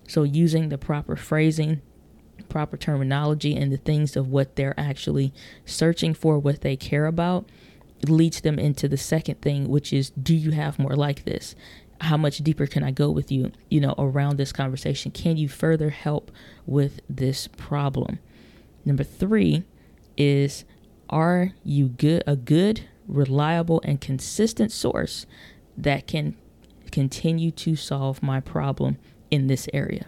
So 0.07 0.23
using 0.23 0.69
the 0.69 0.77
proper 0.77 1.15
phrasing 1.15 1.81
proper 2.49 2.77
terminology 2.77 3.55
and 3.55 3.71
the 3.71 3.77
things 3.77 4.15
of 4.15 4.27
what 4.27 4.55
they're 4.55 4.79
actually 4.79 5.33
searching 5.65 6.13
for 6.13 6.37
what 6.37 6.61
they 6.61 6.75
care 6.75 7.05
about 7.05 7.47
leads 8.07 8.41
them 8.41 8.59
into 8.59 8.87
the 8.87 8.97
second 8.97 9.41
thing 9.41 9.67
which 9.69 9.93
is 9.93 10.09
do 10.11 10.35
you 10.35 10.51
have 10.51 10.77
more 10.77 10.95
like 10.95 11.23
this 11.23 11.55
how 12.01 12.17
much 12.17 12.39
deeper 12.39 12.67
can 12.67 12.83
I 12.83 12.91
go 12.91 13.09
with 13.09 13.31
you, 13.31 13.51
you 13.69 13.79
know, 13.79 13.95
around 13.97 14.37
this 14.37 14.51
conversation? 14.51 15.11
Can 15.11 15.37
you 15.37 15.47
further 15.47 15.89
help 15.89 16.31
with 16.65 16.99
this 17.09 17.47
problem? 17.47 18.19
Number 18.85 19.03
three 19.03 19.63
is 20.17 20.65
are 21.09 21.51
you 21.63 21.89
good 21.89 22.23
a 22.27 22.35
good, 22.35 22.81
reliable, 23.07 23.81
and 23.83 24.01
consistent 24.01 24.71
source 24.71 25.25
that 25.77 26.07
can 26.07 26.35
continue 26.91 27.51
to 27.51 27.75
solve 27.75 28.21
my 28.21 28.39
problem 28.39 28.97
in 29.31 29.47
this 29.47 29.67
area? 29.73 30.07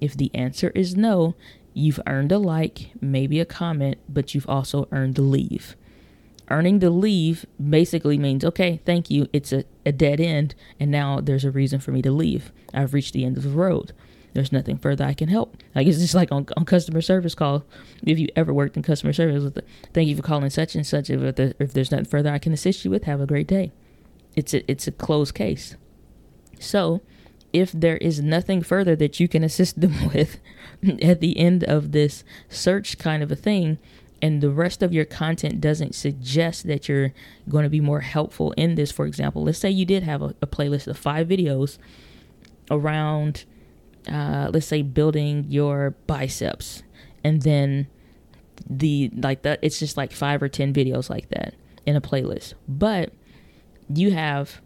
If 0.00 0.16
the 0.16 0.34
answer 0.34 0.70
is 0.74 0.96
no, 0.96 1.34
you've 1.74 2.00
earned 2.06 2.32
a 2.32 2.38
like, 2.38 2.90
maybe 3.00 3.40
a 3.40 3.44
comment, 3.44 3.98
but 4.08 4.34
you've 4.34 4.48
also 4.48 4.88
earned 4.92 5.18
a 5.18 5.22
leave 5.22 5.76
earning 6.48 6.78
the 6.78 6.90
leave 6.90 7.46
basically 7.70 8.18
means 8.18 8.44
okay 8.44 8.80
thank 8.84 9.10
you 9.10 9.28
it's 9.32 9.52
a, 9.52 9.64
a 9.84 9.92
dead 9.92 10.20
end 10.20 10.54
and 10.78 10.90
now 10.90 11.20
there's 11.20 11.44
a 11.44 11.50
reason 11.50 11.80
for 11.80 11.92
me 11.92 12.02
to 12.02 12.10
leave. 12.10 12.52
I've 12.72 12.94
reached 12.94 13.12
the 13.12 13.24
end 13.24 13.36
of 13.36 13.42
the 13.42 13.50
road. 13.50 13.92
There's 14.32 14.52
nothing 14.52 14.76
further 14.76 15.04
i 15.04 15.14
can 15.14 15.28
help. 15.28 15.56
Like 15.74 15.86
it's 15.86 15.98
just 15.98 16.14
like 16.14 16.30
on, 16.30 16.46
on 16.56 16.64
customer 16.64 17.00
service 17.00 17.34
call 17.34 17.64
if 18.04 18.18
you 18.18 18.28
ever 18.36 18.52
worked 18.52 18.76
in 18.76 18.82
customer 18.82 19.12
service 19.12 19.42
with 19.42 19.54
the, 19.54 19.64
thank 19.94 20.08
you 20.08 20.16
for 20.16 20.22
calling 20.22 20.50
such 20.50 20.74
and 20.74 20.86
such 20.86 21.08
if, 21.10 21.36
the, 21.36 21.54
if 21.58 21.72
there's 21.72 21.90
nothing 21.90 22.06
further 22.06 22.30
i 22.30 22.38
can 22.38 22.52
assist 22.52 22.84
you 22.84 22.90
with 22.90 23.04
have 23.04 23.20
a 23.20 23.26
great 23.26 23.46
day. 23.46 23.72
It's 24.34 24.52
a, 24.52 24.70
it's 24.70 24.86
a 24.86 24.92
closed 24.92 25.34
case. 25.34 25.76
So 26.60 27.00
if 27.52 27.72
there 27.72 27.96
is 27.98 28.20
nothing 28.20 28.62
further 28.62 28.94
that 28.96 29.18
you 29.18 29.28
can 29.28 29.42
assist 29.42 29.80
them 29.80 30.08
with 30.14 30.38
at 31.02 31.20
the 31.20 31.38
end 31.38 31.64
of 31.64 31.92
this 31.92 32.22
search 32.48 32.98
kind 32.98 33.22
of 33.22 33.32
a 33.32 33.36
thing 33.36 33.78
and 34.22 34.40
the 34.40 34.50
rest 34.50 34.82
of 34.82 34.92
your 34.92 35.04
content 35.04 35.60
doesn't 35.60 35.94
suggest 35.94 36.66
that 36.66 36.88
you're 36.88 37.12
going 37.48 37.64
to 37.64 37.70
be 37.70 37.80
more 37.80 38.00
helpful 38.00 38.52
in 38.52 38.74
this, 38.74 38.90
for 38.90 39.06
example, 39.06 39.44
let's 39.44 39.58
say 39.58 39.70
you 39.70 39.84
did 39.84 40.02
have 40.02 40.22
a, 40.22 40.34
a 40.40 40.46
playlist 40.46 40.86
of 40.86 40.96
five 40.96 41.28
videos 41.28 41.78
around, 42.70 43.44
uh, 44.10 44.48
let's 44.52 44.66
say, 44.66 44.82
building 44.82 45.44
your 45.48 45.90
biceps, 46.06 46.82
and 47.22 47.42
then 47.42 47.88
the 48.68 49.10
like 49.14 49.42
that, 49.42 49.58
it's 49.62 49.78
just 49.78 49.96
like 49.96 50.12
five 50.12 50.42
or 50.42 50.48
10 50.48 50.72
videos 50.72 51.10
like 51.10 51.28
that 51.28 51.54
in 51.84 51.94
a 51.94 52.00
playlist, 52.00 52.54
but 52.66 53.12
you 53.88 54.10
have 54.12 54.60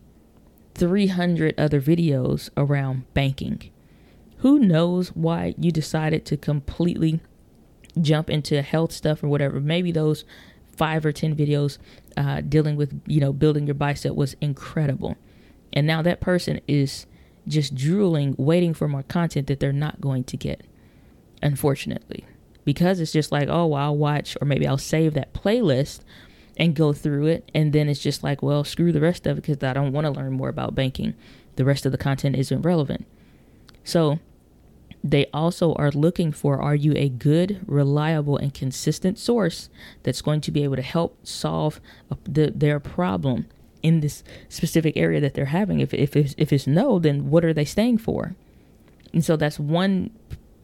300 0.74 1.54
other 1.58 1.80
videos 1.80 2.50
around 2.56 3.12
banking. 3.14 3.70
Who 4.38 4.58
knows 4.58 5.08
why 5.10 5.54
you 5.58 5.70
decided 5.70 6.24
to 6.26 6.36
completely 6.36 7.20
jump 8.00 8.30
into 8.30 8.62
health 8.62 8.92
stuff 8.92 9.22
or 9.22 9.28
whatever, 9.28 9.60
maybe 9.60 9.92
those 9.92 10.24
five 10.76 11.04
or 11.04 11.12
10 11.12 11.36
videos 11.36 11.78
uh, 12.16 12.40
dealing 12.40 12.76
with, 12.76 13.00
you 13.06 13.20
know, 13.20 13.32
building 13.32 13.66
your 13.66 13.74
bicep 13.74 14.14
was 14.14 14.34
incredible. 14.40 15.16
And 15.72 15.86
now 15.86 16.02
that 16.02 16.20
person 16.20 16.60
is 16.66 17.06
just 17.46 17.74
drooling, 17.74 18.34
waiting 18.38 18.74
for 18.74 18.88
more 18.88 19.02
content 19.02 19.46
that 19.48 19.60
they're 19.60 19.72
not 19.72 20.00
going 20.00 20.24
to 20.24 20.36
get, 20.36 20.62
unfortunately. 21.42 22.24
Because 22.64 23.00
it's 23.00 23.12
just 23.12 23.32
like, 23.32 23.48
oh, 23.48 23.66
well, 23.66 23.82
I'll 23.82 23.96
watch, 23.96 24.36
or 24.40 24.46
maybe 24.46 24.66
I'll 24.66 24.78
save 24.78 25.14
that 25.14 25.32
playlist 25.32 26.00
and 26.56 26.74
go 26.74 26.92
through 26.92 27.26
it. 27.26 27.50
And 27.54 27.72
then 27.72 27.88
it's 27.88 28.00
just 28.00 28.22
like, 28.22 28.42
well, 28.42 28.64
screw 28.64 28.92
the 28.92 29.00
rest 29.00 29.26
of 29.26 29.38
it 29.38 29.40
because 29.42 29.62
I 29.62 29.72
don't 29.72 29.92
want 29.92 30.04
to 30.04 30.10
learn 30.10 30.32
more 30.32 30.48
about 30.48 30.74
banking. 30.74 31.14
The 31.56 31.64
rest 31.64 31.86
of 31.86 31.92
the 31.92 31.98
content 31.98 32.36
isn't 32.36 32.62
relevant. 32.62 33.06
So 33.82 34.18
they 35.02 35.26
also 35.32 35.72
are 35.74 35.90
looking 35.90 36.32
for 36.32 36.60
are 36.60 36.74
you 36.74 36.92
a 36.96 37.08
good, 37.08 37.60
reliable, 37.66 38.36
and 38.36 38.52
consistent 38.52 39.18
source 39.18 39.68
that's 40.02 40.20
going 40.20 40.40
to 40.42 40.50
be 40.50 40.62
able 40.62 40.76
to 40.76 40.82
help 40.82 41.16
solve 41.26 41.80
the, 42.24 42.52
their 42.54 42.78
problem 42.78 43.46
in 43.82 44.00
this 44.00 44.22
specific 44.48 44.96
area 44.96 45.20
that 45.20 45.34
they're 45.34 45.46
having? 45.46 45.80
If, 45.80 45.94
if, 45.94 46.16
it's, 46.16 46.34
if 46.36 46.52
it's 46.52 46.66
no, 46.66 46.98
then 46.98 47.30
what 47.30 47.44
are 47.44 47.54
they 47.54 47.64
staying 47.64 47.98
for? 47.98 48.34
And 49.12 49.24
so 49.24 49.36
that's 49.36 49.58
one 49.58 50.10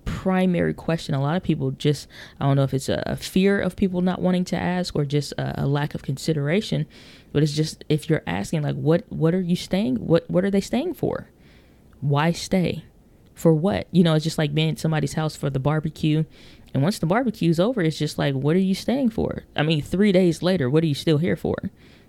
primary 0.04 0.74
question. 0.74 1.14
A 1.14 1.20
lot 1.20 1.36
of 1.36 1.42
people 1.42 1.72
just, 1.72 2.06
I 2.40 2.46
don't 2.46 2.56
know 2.56 2.62
if 2.62 2.74
it's 2.74 2.88
a, 2.88 3.02
a 3.06 3.16
fear 3.16 3.60
of 3.60 3.74
people 3.74 4.02
not 4.02 4.20
wanting 4.20 4.44
to 4.46 4.56
ask 4.56 4.94
or 4.94 5.04
just 5.04 5.32
a, 5.32 5.62
a, 5.62 5.66
lack 5.66 5.94
of 5.94 6.02
consideration, 6.02 6.86
but 7.32 7.42
it's 7.42 7.52
just 7.52 7.84
if 7.88 8.08
you're 8.08 8.22
asking 8.26 8.62
like, 8.62 8.76
what 8.76 9.04
what 9.08 9.34
are 9.34 9.40
you 9.40 9.56
staying? 9.56 9.96
What 9.96 10.28
what 10.30 10.44
are 10.44 10.50
they 10.50 10.60
staying 10.60 10.94
for? 10.94 11.28
Why 12.00 12.32
stay? 12.32 12.84
For 13.36 13.54
what? 13.54 13.86
You 13.92 14.02
know, 14.02 14.14
it's 14.14 14.24
just 14.24 14.38
like 14.38 14.54
being 14.54 14.70
at 14.70 14.78
somebody's 14.78 15.12
house 15.12 15.36
for 15.36 15.50
the 15.50 15.60
barbecue. 15.60 16.24
And 16.72 16.82
once 16.82 16.98
the 16.98 17.06
barbecue's 17.06 17.60
over, 17.60 17.82
it's 17.82 17.98
just 17.98 18.18
like, 18.18 18.34
what 18.34 18.56
are 18.56 18.60
you 18.60 18.74
staying 18.74 19.10
for? 19.10 19.44
I 19.54 19.62
mean, 19.62 19.82
three 19.82 20.10
days 20.10 20.42
later, 20.42 20.68
what 20.70 20.82
are 20.82 20.88
you 20.88 20.94
still 20.94 21.18
here 21.18 21.36
for? 21.36 21.54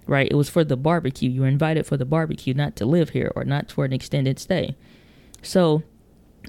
Right? 0.08 0.30
It 0.32 0.36
was 0.36 0.50
for 0.50 0.64
the 0.64 0.78
barbecue. 0.78 1.30
You 1.30 1.42
were 1.42 1.48
invited 1.48 1.86
for 1.86 1.98
the 1.98 2.06
barbecue, 2.06 2.54
not 2.54 2.78
to 2.78 2.86
live 2.86 3.10
here 3.10 3.32
or 3.36 3.44
not 3.44 3.70
for 3.70 3.84
an 3.84 3.92
extended 3.92 4.40
stay. 4.40 4.78
So 5.42 5.84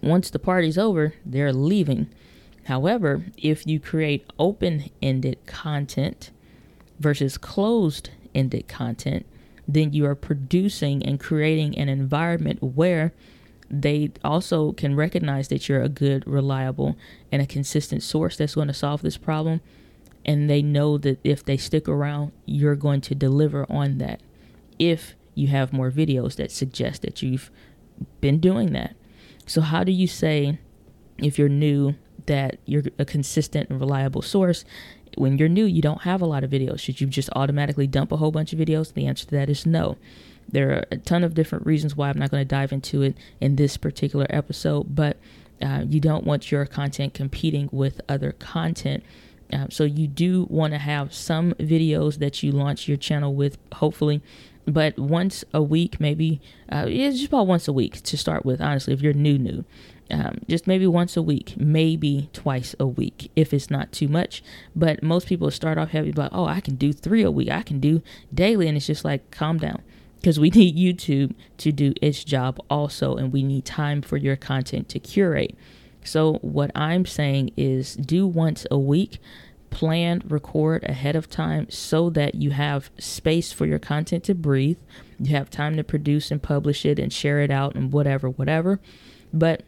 once 0.01 0.31
the 0.31 0.39
party's 0.39 0.79
over, 0.79 1.15
they're 1.27 1.53
leaving. 1.53 2.09
However, 2.67 3.25
if 3.37 3.67
you 3.67 3.81
create 3.81 4.31
open 4.39 4.91
ended 5.03 5.45
content 5.47 6.31
versus 7.01 7.37
closed 7.37 8.11
ended 8.33 8.69
content, 8.69 9.27
then 9.67 9.93
you 9.93 10.07
are 10.07 10.15
producing 10.15 11.05
and 11.05 11.19
creating 11.19 11.77
an 11.77 11.89
environment 11.89 12.63
where 12.63 13.13
they 13.71 14.11
also 14.25 14.73
can 14.73 14.97
recognize 14.97 15.49
that 15.49 15.69
you're 15.69 15.83
a 15.83 15.89
good, 15.89 16.27
reliable, 16.27 16.97
and 17.31 17.43
a 17.43 17.47
consistent 17.47 18.03
source 18.03 18.37
that's 18.37 18.55
going 18.55 18.69
to 18.69 18.75
solve 18.75 19.03
this 19.03 19.17
problem. 19.17 19.61
And 20.25 20.49
they 20.49 20.63
know 20.63 20.99
that 20.99 21.21
if 21.25 21.45
they 21.45 21.57
stick 21.57 21.89
around, 21.89 22.33
you're 22.45 22.77
going 22.77 23.01
to 23.03 23.15
deliver 23.15 23.67
on 23.71 23.99
that. 23.99 24.21
If 24.79 25.15
you 25.35 25.49
have 25.49 25.73
more 25.73 25.91
videos 25.91 26.37
that 26.37 26.51
suggest 26.51 27.03
that 27.03 27.23
you've 27.23 27.51
been 28.21 28.41
doing 28.41 28.73
that. 28.73 28.97
So, 29.47 29.61
how 29.61 29.85
do 29.85 29.93
you 29.93 30.07
say 30.07 30.59
if 31.19 31.39
you're 31.39 31.49
new 31.49 31.95
that 32.27 32.59
you're 32.67 32.83
a 32.99 33.05
consistent 33.05 33.71
and 33.71 33.81
reliable 33.81 34.23
source? 34.23 34.65
When 35.17 35.39
you're 35.39 35.49
new, 35.49 35.65
you 35.65 35.81
don't 35.81 36.03
have 36.03 36.21
a 36.21 36.27
lot 36.27 36.45
of 36.45 36.51
videos. 36.51 36.81
Should 36.81 37.01
you 37.01 37.07
just 37.07 37.31
automatically 37.35 37.87
dump 37.87 38.13
a 38.13 38.17
whole 38.17 38.31
bunch 38.31 38.53
of 38.53 38.59
videos? 38.59 38.93
The 38.93 39.07
answer 39.07 39.25
to 39.27 39.31
that 39.37 39.49
is 39.49 39.65
no. 39.65 39.97
There 40.51 40.73
are 40.73 40.85
a 40.91 40.97
ton 40.97 41.25
of 41.25 41.35
different 41.35 41.67
reasons 41.67 41.97
why 41.97 42.09
I'm 42.09 42.19
not 42.19 42.31
going 42.31 42.41
to 42.41 42.49
dive 42.49 42.73
into 42.73 43.03
it 43.03 43.17
in 43.41 43.57
this 43.57 43.77
particular 43.77 44.27
episode, 44.31 44.95
but 44.95 45.17
uh, 45.61 45.85
you 45.87 46.01
don't 46.01 46.25
want 46.25 46.51
your 46.51 46.65
content 46.67 47.15
competing 47.15 47.69
with 47.73 48.01
other 48.09 48.33
content. 48.33 49.05
Uh, 49.53 49.67
so 49.71 49.85
you 49.85 50.07
do 50.07 50.47
want 50.51 50.75
to 50.75 50.79
have 50.79 51.13
some 51.13 51.53
videos 51.55 52.19
that 52.19 52.43
you 52.43 52.53
launch 52.53 52.87
your 52.87 52.99
channel 52.99 53.35
with, 53.35 53.59
hopefully 53.73 54.23
but 54.69 54.99
once 54.99 55.45
a 55.55 55.63
week, 55.63 55.99
maybe 55.99 56.41
uh, 56.71 56.85
it's 56.87 57.19
just 57.19 57.29
about 57.29 57.47
once 57.47 57.69
a 57.69 57.73
week 57.73 58.03
to 58.03 58.17
start 58.19 58.45
with. 58.45 58.61
Honestly, 58.61 58.93
if 58.93 59.01
you're 59.01 59.15
new, 59.15 59.39
new, 59.39 59.65
um, 60.11 60.41
just 60.47 60.67
maybe 60.67 60.87
once 60.87 61.17
a 61.17 61.23
week, 61.23 61.55
maybe 61.57 62.29
twice 62.35 62.75
a 62.79 62.87
week, 62.87 63.31
if 63.35 63.55
it's 63.55 63.71
not 63.71 63.93
too 63.93 64.09
much. 64.09 64.43
But 64.77 65.03
most 65.03 65.27
people 65.27 65.51
start 65.51 65.79
off 65.79 65.91
heavy, 65.91 66.13
like, 66.13 66.31
oh, 66.33 66.45
I 66.45 66.61
can 66.61 66.75
do 66.75 66.93
three 66.93 67.23
a 67.23 67.31
week, 67.31 67.51
I 67.51 67.63
can 67.63 67.81
do 67.81 68.03
daily, 68.33 68.69
and 68.69 68.77
it's 68.77 68.87
just 68.87 69.07
like, 69.07 69.31
calm 69.31 69.57
down, 69.57 69.81
because 70.21 70.39
we 70.41 70.51
need 70.51 70.77
YouTube 70.77 71.35
to 71.59 71.73
do 71.73 71.95
its 72.03 72.25
job 72.25 72.61
also, 72.69 73.17
and 73.17 73.33
we 73.33 73.43
need 73.43 73.65
time 73.65 74.03
for 74.03 74.17
your 74.17 74.37
content 74.37 74.89
to 74.91 74.99
curate. 74.99 75.57
So 76.05 76.35
what 76.35 76.71
I'm 76.75 77.07
saying 77.07 77.53
is, 77.57 77.95
do 77.95 78.27
once 78.27 78.67
a 78.71 78.79
week 78.79 79.19
plan, 79.71 80.23
record 80.27 80.85
ahead 80.85 81.17
of 81.17 81.29
time 81.29 81.69
so 81.71 82.11
that 82.11 82.35
you 82.35 82.51
have 82.51 82.91
space 82.99 83.53
for 83.53 83.67
your 83.67 83.79
content 83.79 84.25
to 84.25 84.35
breathe. 84.35 84.79
You 85.19 85.37
have 85.37 85.51
time 85.51 85.77
to 85.77 85.85
produce 85.85 86.31
and 86.31 86.43
publish 86.43 86.87
it 86.87 86.99
and 86.99 87.13
share 87.13 87.41
it 87.41 87.51
out 87.51 87.75
and 87.75 87.93
whatever, 87.93 88.31
whatever. 88.31 88.81
But 89.33 89.63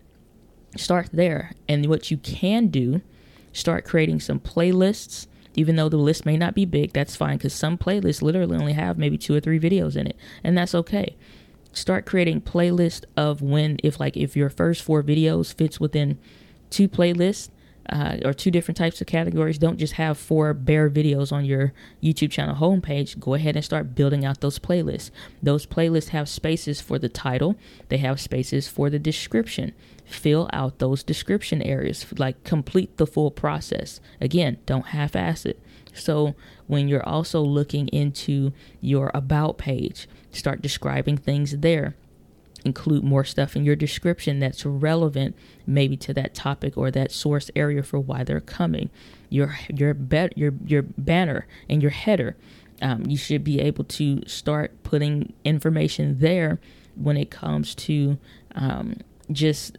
start 0.76 1.10
there. 1.12 1.52
And 1.68 1.86
what 1.86 2.10
you 2.10 2.16
can 2.16 2.68
do, 2.68 3.02
start 3.52 3.84
creating 3.84 4.20
some 4.20 4.40
playlists. 4.40 5.26
Even 5.54 5.76
though 5.76 5.88
the 5.88 5.96
list 5.96 6.24
may 6.24 6.36
not 6.36 6.54
be 6.54 6.64
big, 6.64 6.92
that's 6.92 7.16
fine 7.16 7.36
because 7.36 7.52
some 7.52 7.76
playlists 7.76 8.22
literally 8.22 8.56
only 8.56 8.72
have 8.72 8.98
maybe 8.98 9.18
two 9.18 9.34
or 9.34 9.40
three 9.40 9.58
videos 9.58 9.96
in 9.96 10.06
it, 10.06 10.16
and 10.44 10.56
that's 10.56 10.74
okay. 10.74 11.16
Start 11.72 12.06
creating 12.06 12.40
playlists 12.40 13.04
of 13.16 13.42
when, 13.42 13.78
if 13.82 14.00
like 14.00 14.16
if 14.16 14.36
your 14.36 14.50
first 14.50 14.82
four 14.82 15.02
videos 15.02 15.52
fits 15.54 15.78
within 15.80 16.18
two 16.70 16.88
playlists, 16.88 17.50
uh, 17.88 18.18
or 18.24 18.32
two 18.32 18.50
different 18.50 18.76
types 18.76 19.00
of 19.00 19.06
categories. 19.06 19.58
Don't 19.58 19.78
just 19.78 19.94
have 19.94 20.18
four 20.18 20.54
bare 20.54 20.90
videos 20.90 21.32
on 21.32 21.44
your 21.44 21.72
YouTube 22.02 22.30
channel 22.30 22.56
homepage. 22.56 23.18
Go 23.18 23.34
ahead 23.34 23.56
and 23.56 23.64
start 23.64 23.94
building 23.94 24.24
out 24.24 24.40
those 24.40 24.58
playlists. 24.58 25.10
Those 25.42 25.66
playlists 25.66 26.08
have 26.08 26.28
spaces 26.28 26.80
for 26.80 26.98
the 26.98 27.08
title, 27.08 27.56
they 27.88 27.98
have 27.98 28.20
spaces 28.20 28.68
for 28.68 28.90
the 28.90 28.98
description. 28.98 29.72
Fill 30.04 30.50
out 30.52 30.80
those 30.80 31.04
description 31.04 31.62
areas, 31.62 32.04
like 32.18 32.42
complete 32.42 32.96
the 32.96 33.06
full 33.06 33.30
process. 33.30 34.00
Again, 34.20 34.58
don't 34.66 34.86
half 34.86 35.14
ass 35.14 35.46
it. 35.46 35.60
So, 35.94 36.34
when 36.66 36.88
you're 36.88 37.08
also 37.08 37.40
looking 37.40 37.88
into 37.88 38.52
your 38.80 39.10
about 39.14 39.58
page, 39.58 40.08
start 40.32 40.62
describing 40.62 41.16
things 41.16 41.58
there 41.58 41.96
include 42.64 43.04
more 43.04 43.24
stuff 43.24 43.56
in 43.56 43.64
your 43.64 43.76
description 43.76 44.38
that's 44.38 44.64
relevant 44.66 45.36
maybe 45.66 45.96
to 45.96 46.14
that 46.14 46.34
topic 46.34 46.76
or 46.76 46.90
that 46.90 47.10
source 47.10 47.50
area 47.56 47.82
for 47.82 47.98
why 47.98 48.24
they're 48.24 48.40
coming. 48.40 48.90
Your 49.28 49.56
your 49.68 49.94
bet 49.94 50.36
your 50.36 50.52
your 50.66 50.82
banner 50.82 51.46
and 51.68 51.82
your 51.82 51.90
header. 51.90 52.36
Um, 52.82 53.04
you 53.06 53.16
should 53.16 53.44
be 53.44 53.60
able 53.60 53.84
to 53.84 54.22
start 54.26 54.82
putting 54.82 55.34
information 55.44 56.18
there 56.18 56.60
when 56.94 57.16
it 57.16 57.30
comes 57.30 57.74
to 57.74 58.18
um, 58.54 58.96
just 59.30 59.76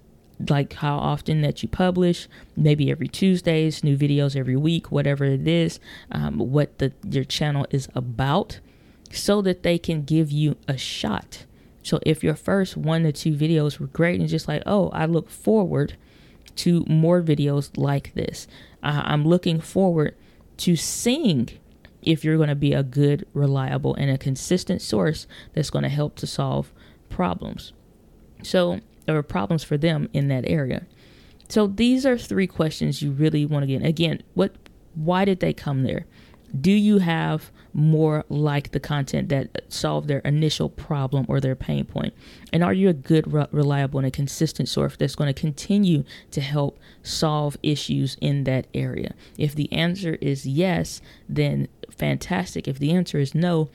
like 0.49 0.73
how 0.73 0.97
often 0.97 1.41
that 1.41 1.61
you 1.61 1.69
publish 1.69 2.27
maybe 2.55 2.89
every 2.89 3.07
tuesdays 3.07 3.83
new 3.83 3.95
videos 3.95 4.35
every 4.35 4.55
week 4.55 4.91
whatever 4.91 5.23
it 5.25 5.47
is 5.47 5.79
um, 6.11 6.37
what 6.37 6.79
the 6.79 6.91
your 7.07 7.23
channel 7.23 7.65
is 7.69 7.87
about 7.93 8.59
so 9.11 9.41
that 9.41 9.61
they 9.61 9.77
can 9.77 10.03
give 10.03 10.31
you 10.31 10.55
a 10.67 10.77
shot 10.77 11.45
so 11.83 11.99
if 12.03 12.23
your 12.23 12.35
first 12.35 12.77
one 12.77 13.03
to 13.03 13.11
two 13.11 13.33
videos 13.33 13.79
were 13.79 13.87
great 13.87 14.19
and 14.19 14.29
just 14.29 14.47
like, 14.47 14.63
oh, 14.65 14.89
I 14.89 15.05
look 15.05 15.29
forward 15.29 15.97
to 16.57 16.85
more 16.87 17.21
videos 17.21 17.71
like 17.77 18.13
this. 18.13 18.47
Uh, 18.83 19.01
I'm 19.05 19.25
looking 19.25 19.59
forward 19.59 20.15
to 20.57 20.75
seeing 20.75 21.49
if 22.01 22.23
you're 22.23 22.37
going 22.37 22.49
to 22.49 22.55
be 22.55 22.73
a 22.73 22.83
good, 22.83 23.25
reliable, 23.33 23.95
and 23.95 24.09
a 24.09 24.17
consistent 24.17 24.81
source 24.81 25.27
that's 25.53 25.69
going 25.69 25.83
to 25.83 25.89
help 25.89 26.15
to 26.17 26.27
solve 26.27 26.71
problems. 27.09 27.73
So 28.43 28.79
there 29.05 29.17
are 29.17 29.23
problems 29.23 29.63
for 29.63 29.77
them 29.77 30.09
in 30.13 30.27
that 30.29 30.45
area. 30.47 30.85
So 31.49 31.67
these 31.67 32.05
are 32.05 32.17
three 32.17 32.47
questions 32.47 33.01
you 33.01 33.11
really 33.11 33.45
want 33.45 33.63
to 33.63 33.67
get. 33.67 33.85
Again, 33.85 34.23
what 34.33 34.55
why 34.93 35.25
did 35.25 35.39
they 35.39 35.53
come 35.53 35.83
there? 35.83 36.05
Do 36.59 36.71
you 36.71 36.99
have 36.99 37.51
more 37.73 38.25
like 38.29 38.71
the 38.71 38.79
content 38.79 39.29
that 39.29 39.63
solved 39.69 40.07
their 40.07 40.19
initial 40.19 40.69
problem 40.69 41.25
or 41.27 41.39
their 41.39 41.55
pain 41.55 41.85
point? 41.85 42.13
And 42.51 42.63
are 42.63 42.73
you 42.73 42.89
a 42.89 42.93
good, 42.93 43.31
reliable, 43.31 43.99
and 43.99 44.07
a 44.07 44.11
consistent 44.11 44.69
source 44.69 44.95
that's 44.97 45.15
going 45.15 45.33
to 45.33 45.39
continue 45.39 46.03
to 46.31 46.41
help 46.41 46.79
solve 47.03 47.57
issues 47.63 48.17
in 48.21 48.43
that 48.45 48.67
area? 48.73 49.13
If 49.37 49.55
the 49.55 49.71
answer 49.71 50.17
is 50.21 50.45
yes, 50.45 51.01
then 51.27 51.67
fantastic. 51.89 52.67
If 52.67 52.79
the 52.79 52.91
answer 52.91 53.19
is 53.19 53.35
no, 53.35 53.69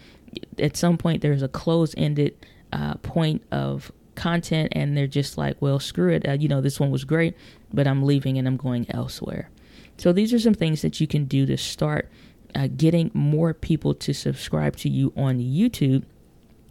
at 0.59 0.77
some 0.77 0.99
point 0.99 1.23
there's 1.23 1.43
a 1.43 1.49
close 1.49 1.95
ended 1.97 2.35
uh, 2.73 2.95
point 2.97 3.43
of 3.51 3.93
content 4.15 4.73
and 4.73 4.97
they're 4.97 5.07
just 5.07 5.39
like, 5.39 5.57
well, 5.61 5.79
screw 5.79 6.13
it. 6.13 6.29
Uh, 6.29 6.33
you 6.33 6.49
know, 6.49 6.61
this 6.61 6.81
one 6.81 6.91
was 6.91 7.05
great, 7.05 7.37
but 7.73 7.87
I'm 7.87 8.03
leaving 8.03 8.39
and 8.39 8.49
I'm 8.49 8.57
going 8.57 8.87
elsewhere. 8.91 9.51
So 9.99 10.13
these 10.13 10.35
are 10.35 10.39
some 10.39 10.55
things 10.55 10.83
that 10.83 11.01
you 11.01 11.07
can 11.07 11.25
do 11.25 11.47
to 11.47 11.57
start 11.57 12.11
uh, 12.55 12.69
getting 12.75 13.11
more 13.15 13.55
people 13.55 13.95
to 13.95 14.13
subscribe 14.13 14.77
to 14.77 14.89
you 14.89 15.13
on 15.17 15.39
YouTube 15.39 16.05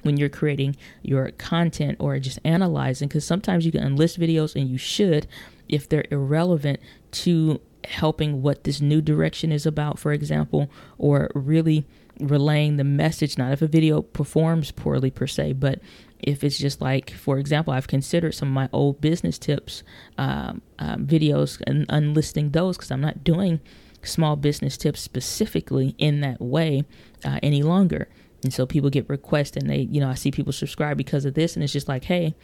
when 0.04 0.18
you're 0.18 0.30
creating 0.30 0.76
your 1.02 1.32
content 1.32 1.98
or 2.00 2.20
just 2.20 2.40
analyzing 2.44 3.08
because 3.08 3.26
sometimes 3.26 3.66
you 3.66 3.72
can 3.72 3.82
unlist 3.82 4.20
videos 4.20 4.56
and 4.56 4.70
you 4.70 4.78
should 4.78 5.26
if 5.68 5.90
they're 5.90 6.06
irrelevant 6.12 6.80
to 7.12 7.60
helping 7.86 8.42
what 8.42 8.64
this 8.64 8.82
new 8.82 9.02
direction 9.02 9.52
is 9.52 9.66
about 9.66 9.98
for 9.98 10.12
example 10.12 10.70
or 10.98 11.32
really 11.34 11.86
relaying 12.20 12.78
the 12.78 12.84
message. 12.84 13.38
Not 13.38 13.52
if 13.52 13.62
a 13.62 13.68
video 13.68 14.02
performs 14.02 14.72
poorly 14.72 15.10
per 15.10 15.26
se 15.26 15.54
but 15.54 15.80
if 16.20 16.44
it's 16.44 16.58
just 16.58 16.82
like 16.82 17.12
for 17.12 17.38
example 17.38 17.74
i've 17.74 17.88
considered 17.88 18.34
some 18.34 18.48
of 18.48 18.54
my 18.54 18.70
old 18.74 19.00
business 19.02 19.38
tips 19.38 19.84
um, 20.18 20.62
um, 20.80 21.06
videos 21.06 21.62
and 21.68 21.86
unlisting 21.90 22.52
those 22.52 22.78
because 22.78 22.90
i'm 22.90 23.02
not 23.02 23.24
doing 23.24 23.60
small 24.08 24.36
business 24.36 24.78
tips 24.78 25.02
specifically 25.02 25.96
in 25.98 26.22
that 26.22 26.42
way 26.42 26.84
uh, 27.24 27.40
any 27.44 27.64
longer. 27.64 28.08
And 28.44 28.54
so 28.54 28.66
people 28.66 28.90
get 28.90 29.10
requests 29.10 29.58
and 29.58 29.70
they, 29.70 29.80
you 29.80 30.00
know, 30.00 30.10
I 30.10 30.14
see 30.14 30.32
people 30.32 30.54
subscribe 30.54 30.98
because 30.98 31.26
of 31.26 31.34
this. 31.34 31.56
And 31.56 31.64
it's 31.64 31.74
just 31.74 31.88
like, 31.88 32.06
hey, 32.06 32.36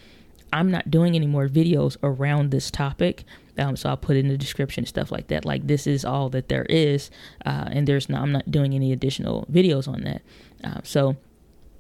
I'm 0.54 0.72
not 0.72 0.90
doing 0.92 1.16
any 1.16 1.28
more 1.28 1.48
videos 1.48 1.96
around 2.04 2.52
this 2.52 2.72
topic. 2.72 3.24
Um, 3.58 3.76
so 3.76 3.90
I'll 3.90 3.98
put 3.98 4.18
in 4.18 4.28
the 4.28 4.38
description 4.38 4.86
stuff 4.86 5.12
like 5.12 5.28
that. 5.28 5.46
Like 5.46 5.68
this 5.68 5.88
is 5.88 6.04
all 6.04 6.30
that 6.30 6.50
there 6.50 6.66
is, 6.66 7.10
uh, 7.46 7.70
and 7.72 7.88
there's 7.88 8.10
no, 8.10 8.18
I'm 8.18 8.32
not 8.32 8.50
doing 8.50 8.74
any 8.74 8.92
additional 8.92 9.46
videos 9.52 9.88
on 9.88 10.02
that. 10.02 10.22
Uh, 10.64 10.82
so 10.84 11.18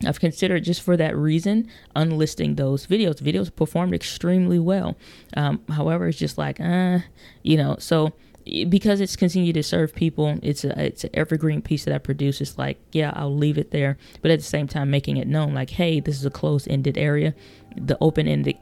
I've 0.05 0.19
considered 0.19 0.63
just 0.63 0.81
for 0.81 0.97
that 0.97 1.15
reason 1.15 1.69
unlisting 1.95 2.55
those 2.55 2.87
videos. 2.87 3.21
Videos 3.21 3.53
performed 3.53 3.93
extremely 3.93 4.59
well. 4.59 4.97
Um, 5.35 5.61
however, 5.69 6.07
it's 6.07 6.17
just 6.17 6.37
like, 6.37 6.59
uh, 6.59 6.99
you 7.43 7.57
know, 7.57 7.75
so 7.79 8.13
because 8.69 9.01
it's 9.01 9.15
continued 9.15 9.53
to 9.53 9.63
serve 9.63 9.93
people, 9.93 10.39
it's 10.41 10.63
a 10.63 10.85
it's 10.85 11.03
an 11.03 11.11
evergreen 11.13 11.61
piece 11.61 11.85
that 11.85 11.93
I 11.93 11.97
produce. 11.97 12.41
It's 12.41 12.57
like, 12.57 12.79
yeah, 12.91 13.11
I'll 13.15 13.35
leave 13.35 13.57
it 13.57 13.71
there, 13.71 13.97
but 14.21 14.31
at 14.31 14.39
the 14.39 14.45
same 14.45 14.67
time, 14.67 14.89
making 14.89 15.17
it 15.17 15.27
known, 15.27 15.53
like, 15.53 15.71
hey, 15.71 15.99
this 15.99 16.15
is 16.15 16.25
a 16.25 16.31
closed 16.31 16.67
ended 16.69 16.97
area. 16.97 17.33
The 17.75 17.97
open 18.01 18.27
ended 18.27 18.57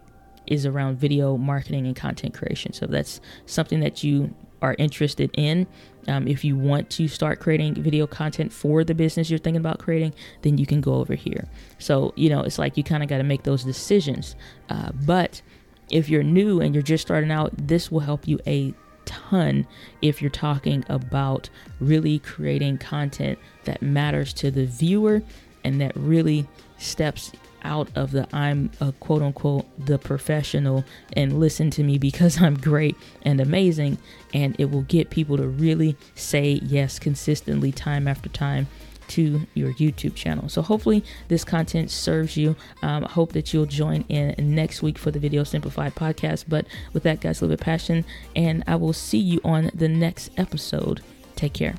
is 0.48 0.66
around 0.66 0.98
video 0.98 1.38
marketing 1.38 1.86
and 1.86 1.96
content 1.96 2.34
creation. 2.34 2.74
So 2.74 2.88
that's 2.88 3.22
something 3.46 3.80
that 3.82 4.04
you 4.04 4.34
are 4.62 4.76
interested 4.78 5.30
in. 5.36 5.68
Um, 6.08 6.28
if 6.28 6.44
you 6.44 6.58
want 6.58 6.90
to 6.92 7.08
start 7.08 7.40
creating 7.40 7.76
video 7.76 8.08
content 8.08 8.52
for 8.52 8.84
the 8.84 8.96
business 8.96 9.30
you're 9.30 9.40
thinking 9.40 9.60
about 9.60 9.80
creating, 9.80 10.14
then 10.42 10.58
you 10.58 10.66
can 10.66 10.82
go 10.82 10.96
over 10.96 11.16
here. 11.16 11.48
So, 11.78 12.14
you 12.16 12.30
know, 12.30 12.42
it's 12.42 12.58
like 12.58 12.78
you 12.78 12.84
kind 12.84 13.04
of 13.04 13.10
got 13.10 13.20
to 13.20 13.24
make 13.24 13.44
those 13.44 13.64
decisions. 13.64 14.36
Uh, 14.70 14.92
but 15.06 15.42
if 15.90 16.10
you're 16.10 16.24
new 16.24 16.62
and 16.62 16.74
you're 16.74 16.82
just 16.82 17.06
starting 17.06 17.32
out, 17.32 17.52
this 17.56 17.92
will 17.92 18.02
help 18.02 18.28
you 18.28 18.40
a 18.48 18.74
ton 19.10 19.66
if 20.04 20.22
you're 20.22 20.30
talking 20.30 20.86
about 20.88 21.50
really 21.80 22.20
creating 22.20 22.78
content 22.78 23.40
that 23.64 23.82
matters 23.82 24.32
to 24.34 24.52
the 24.52 24.66
viewer 24.66 25.22
and 25.64 25.82
that 25.82 25.92
really 25.96 26.48
steps 26.78 27.32
out 27.64 27.90
of 27.96 28.12
the 28.12 28.28
I'm 28.32 28.72
a 28.80 28.92
quote 28.94 29.22
unquote 29.22 29.66
the 29.84 29.98
professional 29.98 30.86
and 31.14 31.40
listen 31.40 31.72
to 31.72 31.84
me 31.84 31.98
because 31.98 32.42
I'm 32.42 32.56
great 32.56 32.96
and 33.24 33.42
amazing. 33.42 33.98
And 34.34 34.56
it 34.60 34.72
will 34.72 34.84
get 34.84 35.10
people 35.10 35.38
to 35.38 35.48
really 35.48 35.98
say 36.16 36.60
yes 36.64 37.00
consistently 37.00 37.72
time 37.72 38.08
after 38.08 38.30
time 38.30 38.68
to 39.10 39.42
your 39.54 39.74
YouTube 39.74 40.16
channel. 40.16 40.50
So 40.50 40.62
hopefully 40.62 41.04
this 41.28 41.44
content 41.44 41.92
serves 41.92 42.38
you. 42.38 42.56
Um, 42.82 43.06
I 43.06 43.10
hope 43.10 43.34
that 43.34 43.54
you'll 43.54 43.66
join 43.66 44.06
in 44.10 44.34
next 44.38 44.82
week 44.82 44.98
for 44.98 45.12
the 45.12 45.20
Video 45.20 45.44
Simplified 45.44 45.96
podcast. 45.96 46.46
But 46.48 46.66
with 46.94 47.04
that, 47.04 47.22
guys, 47.22 47.42
live 47.42 47.52
with 47.52 47.62
passion, 47.62 48.06
and 48.36 48.64
I 48.68 48.76
will 48.76 48.94
see 48.94 49.20
you 49.20 49.42
on 49.44 49.72
the 49.74 49.88
next 49.88 50.32
episode. 50.38 51.02
Take 51.36 51.54
care. 51.54 51.76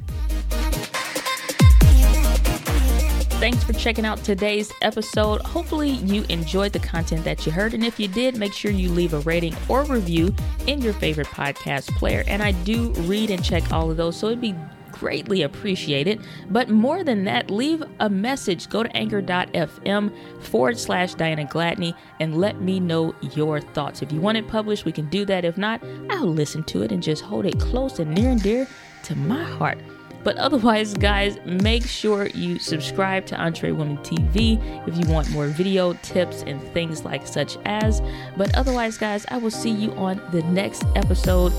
Thanks 3.40 3.64
for 3.64 3.72
checking 3.72 4.04
out 4.04 4.22
today's 4.22 4.70
episode. 4.82 5.40
Hopefully, 5.40 5.88
you 5.88 6.26
enjoyed 6.28 6.74
the 6.74 6.78
content 6.78 7.24
that 7.24 7.46
you 7.46 7.52
heard. 7.52 7.72
And 7.72 7.82
if 7.82 7.98
you 7.98 8.06
did, 8.06 8.36
make 8.36 8.52
sure 8.52 8.70
you 8.70 8.90
leave 8.90 9.14
a 9.14 9.20
rating 9.20 9.56
or 9.66 9.84
review 9.84 10.34
in 10.66 10.82
your 10.82 10.92
favorite 10.92 11.26
podcast 11.28 11.88
player. 11.96 12.22
And 12.26 12.42
I 12.42 12.52
do 12.52 12.90
read 12.90 13.30
and 13.30 13.42
check 13.42 13.72
all 13.72 13.90
of 13.90 13.96
those, 13.96 14.14
so 14.14 14.26
it'd 14.26 14.42
be 14.42 14.54
greatly 15.00 15.40
appreciated. 15.42 16.20
But 16.50 16.68
more 16.68 17.02
than 17.02 17.24
that, 17.24 17.50
leave 17.50 17.82
a 18.00 18.10
message. 18.10 18.68
Go 18.68 18.82
to 18.82 18.96
anchor.fm 18.96 20.12
forward 20.42 20.78
slash 20.78 21.14
Diana 21.14 21.46
Gladney 21.46 21.94
and 22.20 22.38
let 22.38 22.60
me 22.60 22.78
know 22.80 23.14
your 23.34 23.60
thoughts. 23.60 24.02
If 24.02 24.12
you 24.12 24.20
want 24.20 24.36
it 24.36 24.46
published, 24.46 24.84
we 24.84 24.92
can 24.92 25.08
do 25.08 25.24
that. 25.24 25.46
If 25.46 25.56
not, 25.56 25.82
I'll 26.10 26.26
listen 26.26 26.62
to 26.64 26.82
it 26.82 26.92
and 26.92 27.02
just 27.02 27.22
hold 27.22 27.46
it 27.46 27.58
close 27.58 27.98
and 27.98 28.14
near 28.14 28.28
and 28.28 28.42
dear 28.42 28.68
to 29.04 29.16
my 29.16 29.42
heart. 29.42 29.78
But 30.22 30.36
otherwise, 30.36 30.94
guys, 30.94 31.38
make 31.44 31.86
sure 31.86 32.26
you 32.28 32.58
subscribe 32.58 33.26
to 33.26 33.36
Entre 33.36 33.72
Women 33.72 33.98
TV 33.98 34.60
if 34.86 34.96
you 34.96 35.12
want 35.12 35.30
more 35.30 35.46
video 35.46 35.94
tips 36.02 36.42
and 36.46 36.62
things 36.72 37.04
like 37.04 37.26
such 37.26 37.56
as. 37.64 38.02
But 38.36 38.54
otherwise, 38.54 38.98
guys, 38.98 39.24
I 39.28 39.38
will 39.38 39.50
see 39.50 39.70
you 39.70 39.92
on 39.92 40.20
the 40.32 40.42
next 40.44 40.84
episode 40.94 41.52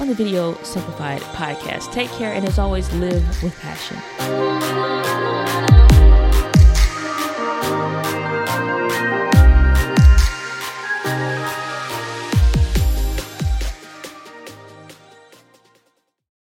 on 0.00 0.08
the 0.08 0.14
Video 0.14 0.54
Simplified 0.62 1.20
podcast. 1.20 1.92
Take 1.92 2.10
care, 2.12 2.32
and 2.32 2.46
as 2.46 2.58
always, 2.58 2.90
live 2.94 3.42
with 3.42 3.58
passion. 3.60 4.99